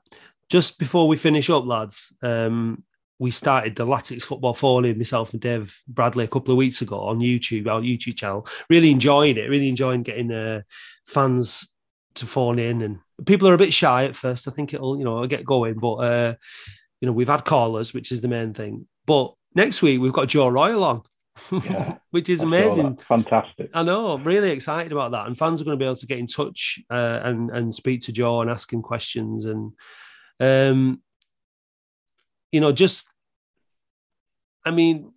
[0.48, 2.84] Just before we finish up, lads, um,
[3.18, 7.00] we started the Latics Football Foley, myself and Dave Bradley, a couple of weeks ago
[7.00, 8.46] on YouTube, our YouTube channel.
[8.68, 10.62] Really enjoying it, really enjoying getting uh,
[11.06, 11.72] fans
[12.16, 12.82] to phone in.
[12.82, 14.48] And people are a bit shy at first.
[14.48, 15.74] I think it'll, you know, get going.
[15.74, 16.34] But, uh,
[17.00, 18.86] you know, we've had callers, which is the main thing.
[19.06, 21.02] But next week, we've got Joe Royle on.
[21.52, 22.96] Yeah, which is amazing.
[22.96, 23.70] Fantastic.
[23.72, 24.12] I know.
[24.12, 25.26] I'm really excited about that.
[25.26, 28.00] And fans are going to be able to get in touch uh, and and speak
[28.02, 29.44] to Joe and ask him questions.
[29.44, 29.72] And
[30.40, 31.02] um,
[32.52, 33.06] you know, just,
[34.64, 35.12] I mean,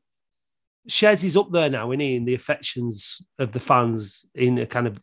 [0.88, 4.66] Shez is up there now, isn't he, in the affections of the fans in a
[4.66, 5.02] kind of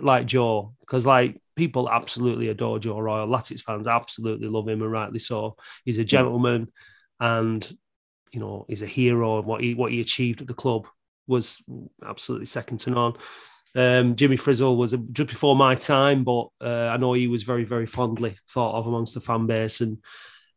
[0.00, 3.26] like Joe, because like people absolutely adore Joe Royle.
[3.26, 5.56] Latics fans absolutely love him, and rightly so.
[5.84, 6.68] He's a gentleman,
[7.18, 7.66] and
[8.32, 9.38] you know he's a hero.
[9.38, 10.86] And what he what he achieved at the club
[11.26, 11.62] was
[12.04, 13.14] absolutely second to none.
[13.74, 17.64] Um, Jimmy Frizzell was just before my time, but uh, I know he was very,
[17.64, 19.98] very fondly thought of amongst the fan base, and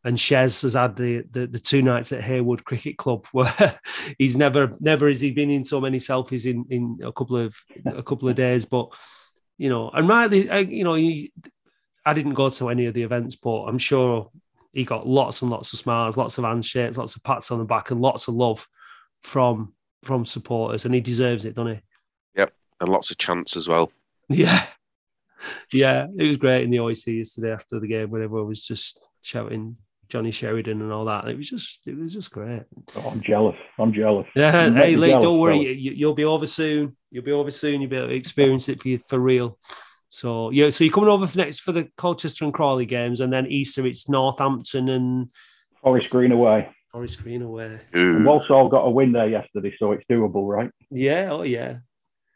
[0.05, 3.51] and Shez has had the, the, the two nights at Heywood Cricket Club where
[4.19, 7.55] he's never never has he been in so many selfies in in a couple of
[7.85, 8.65] a couple of days.
[8.65, 8.93] But
[9.57, 11.33] you know, and rightly, I, you know, he,
[12.05, 14.29] I didn't go to any of the events, but I'm sure
[14.73, 17.65] he got lots and lots of smiles, lots of handshakes, lots of pats on the
[17.65, 18.67] back, and lots of love
[19.23, 21.81] from from supporters, and he deserves it, doesn't he?
[22.35, 23.91] Yep, and lots of chants as well.
[24.29, 24.65] Yeah,
[25.73, 28.99] yeah, it was great in the OEC yesterday after the game when everyone was just
[29.23, 29.77] shouting
[30.07, 31.27] Johnny Sheridan and all that.
[31.27, 32.63] It was just, it was just great.
[32.95, 33.55] Oh, I'm jealous.
[33.79, 34.27] I'm jealous.
[34.35, 34.69] Yeah.
[34.71, 35.73] hey, Lee, don't worry.
[35.73, 36.95] You, will be over soon.
[37.11, 37.81] You'll be over soon.
[37.81, 39.57] You'll be able to experience it for, for real.
[40.07, 43.33] So yeah, so you're coming over for next for the Colchester and Crawley games, and
[43.33, 45.29] then Easter it's Northampton and
[45.81, 46.69] Forest Green away.
[46.91, 47.81] Forest Green away.
[47.93, 50.71] Walsall got a win there yesterday, so it's doable, right?
[50.89, 51.29] Yeah.
[51.31, 51.77] Oh yeah.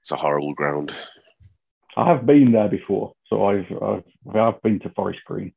[0.01, 0.91] It's a horrible ground.
[1.95, 5.53] I have been there before, so I've I've, I've been to Forest Green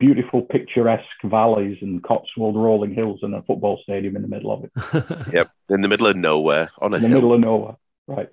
[0.00, 4.64] beautiful, picturesque valleys and Cotswold rolling hills and a football stadium in the middle of
[4.64, 5.28] it.
[5.32, 7.76] yep, in the middle of nowhere, on a in the middle of nowhere,
[8.08, 8.28] right.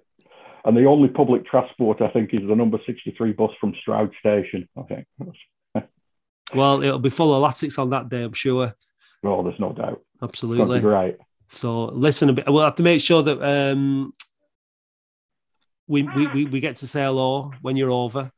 [0.66, 4.68] And the only public transport, I think, is the number 63 bus from Stroud Station,
[4.76, 5.08] I think.
[6.56, 8.74] well, it'll be full of Latics on that day, I'm sure.
[9.24, 10.02] Oh, there's no doubt.
[10.22, 10.80] Absolutely.
[10.80, 11.18] Right.
[11.50, 12.46] So listen a bit.
[12.48, 14.12] We'll have to make sure that um,
[15.88, 18.32] we, we, we, we get to say hello when you're over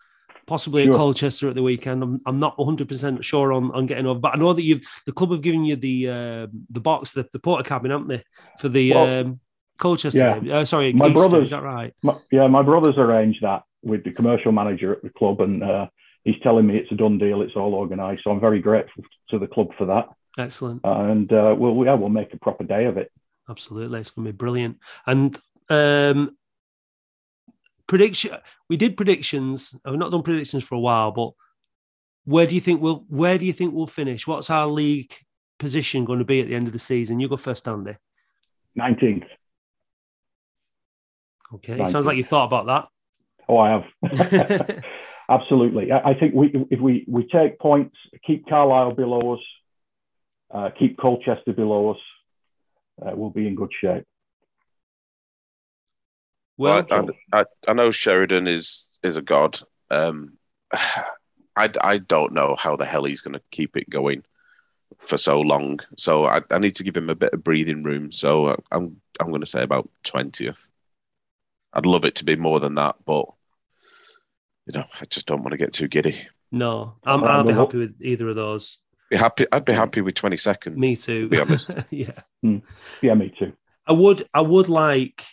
[0.49, 0.93] possibly Sure.
[0.93, 2.03] at Colchester at the weekend.
[2.03, 4.81] I'm, I'm not 100 percent sure on, on getting over, but I know that you've
[5.05, 8.23] the club have given you the uh, the box, the, the porter cabin, haven't they,
[8.59, 9.39] for the Well, um,
[9.77, 10.39] Colchester?
[10.43, 10.57] yeah.
[10.57, 11.93] Uh, sorry, My Easter, brothers- is that right?
[12.03, 15.87] My, yeah, my brother's arranged that with the commercial manager at the club, and uh,
[16.25, 17.41] he's telling me it's a done deal.
[17.41, 20.09] It's all organised, so I'm very grateful to the club for that.
[20.37, 20.81] Excellent.
[20.83, 23.11] And uh, we'll yeah, we'll make a proper day of it.
[23.49, 24.77] Absolutely, it's going to be brilliant.
[25.07, 25.37] And
[25.69, 26.35] um,
[27.89, 28.31] prediction,
[28.69, 29.75] we did predictions.
[29.83, 31.31] I've not done predictions for a while, but
[32.23, 34.25] where do you think we'll where do you think we'll finish?
[34.25, 35.13] What's our league
[35.57, 37.19] position going to be at the end of the season?
[37.19, 37.97] You go first, Andy.
[38.75, 39.23] Nineteenth.
[41.55, 41.89] Okay, it Right.
[41.89, 42.87] sounds like you thought about that.
[43.49, 44.83] Oh, I have.
[45.29, 45.91] Absolutely.
[45.91, 49.43] I, I think we if we we take points, keep Carlisle below us,
[50.51, 51.97] uh, keep Colchester below us,
[53.01, 54.05] uh, we'll be in good shape.
[56.59, 59.59] Well, I, I, I know Sheridan is is a god.
[59.89, 60.33] Um,
[61.55, 64.23] I, I don't know how the hell he's going to keep it going
[64.99, 65.79] for so long.
[65.97, 68.11] So I, I need to give him a bit of breathing room.
[68.11, 70.69] So uh, I'm I'm going to say about twentieth.
[71.73, 73.25] I'd love it to be more than that, but
[74.65, 76.19] you know I just don't want to get too giddy.
[76.51, 78.79] no, I'm, I'll be happy with either of those.
[79.09, 79.45] Be happy.
[79.51, 80.75] I'd be happy with twenty second.
[80.75, 81.29] Me too.
[81.29, 81.69] be honest.
[81.89, 82.11] yeah.
[83.01, 83.53] Yeah, me too.
[83.87, 85.23] I would I would like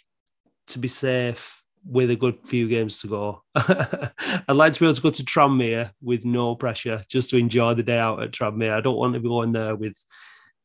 [0.69, 3.43] to be safe with a good few games to go.
[3.55, 7.75] I'd like to be able to go to Tranmere with no pressure, just to enjoy
[7.75, 8.73] the day out at Tranmere.
[8.73, 9.97] I don't want to be going there with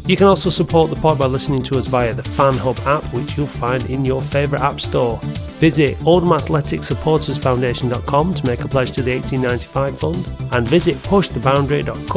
[0.07, 3.03] You can also support the pod by listening to us via the Fan Hub app,
[3.13, 5.19] which you'll find in your favourite app store.
[5.59, 10.95] Visit OldhamAthleticsSupportersFoundation.com to make a pledge to the 1895 fund, and visit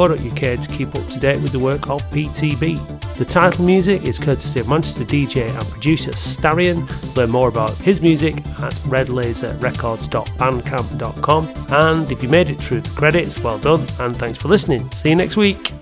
[0.01, 3.17] pushtheboundary.co.uk to keep up to date with the work of PTB.
[3.17, 6.87] The title music is courtesy of Manchester DJ and producer Starion.
[7.15, 11.47] Learn more about his music at redlaserrecords.bandcamp.com.
[11.69, 14.89] And if you made it through the credits, well done, and thanks for listening.
[14.91, 15.80] See you next week.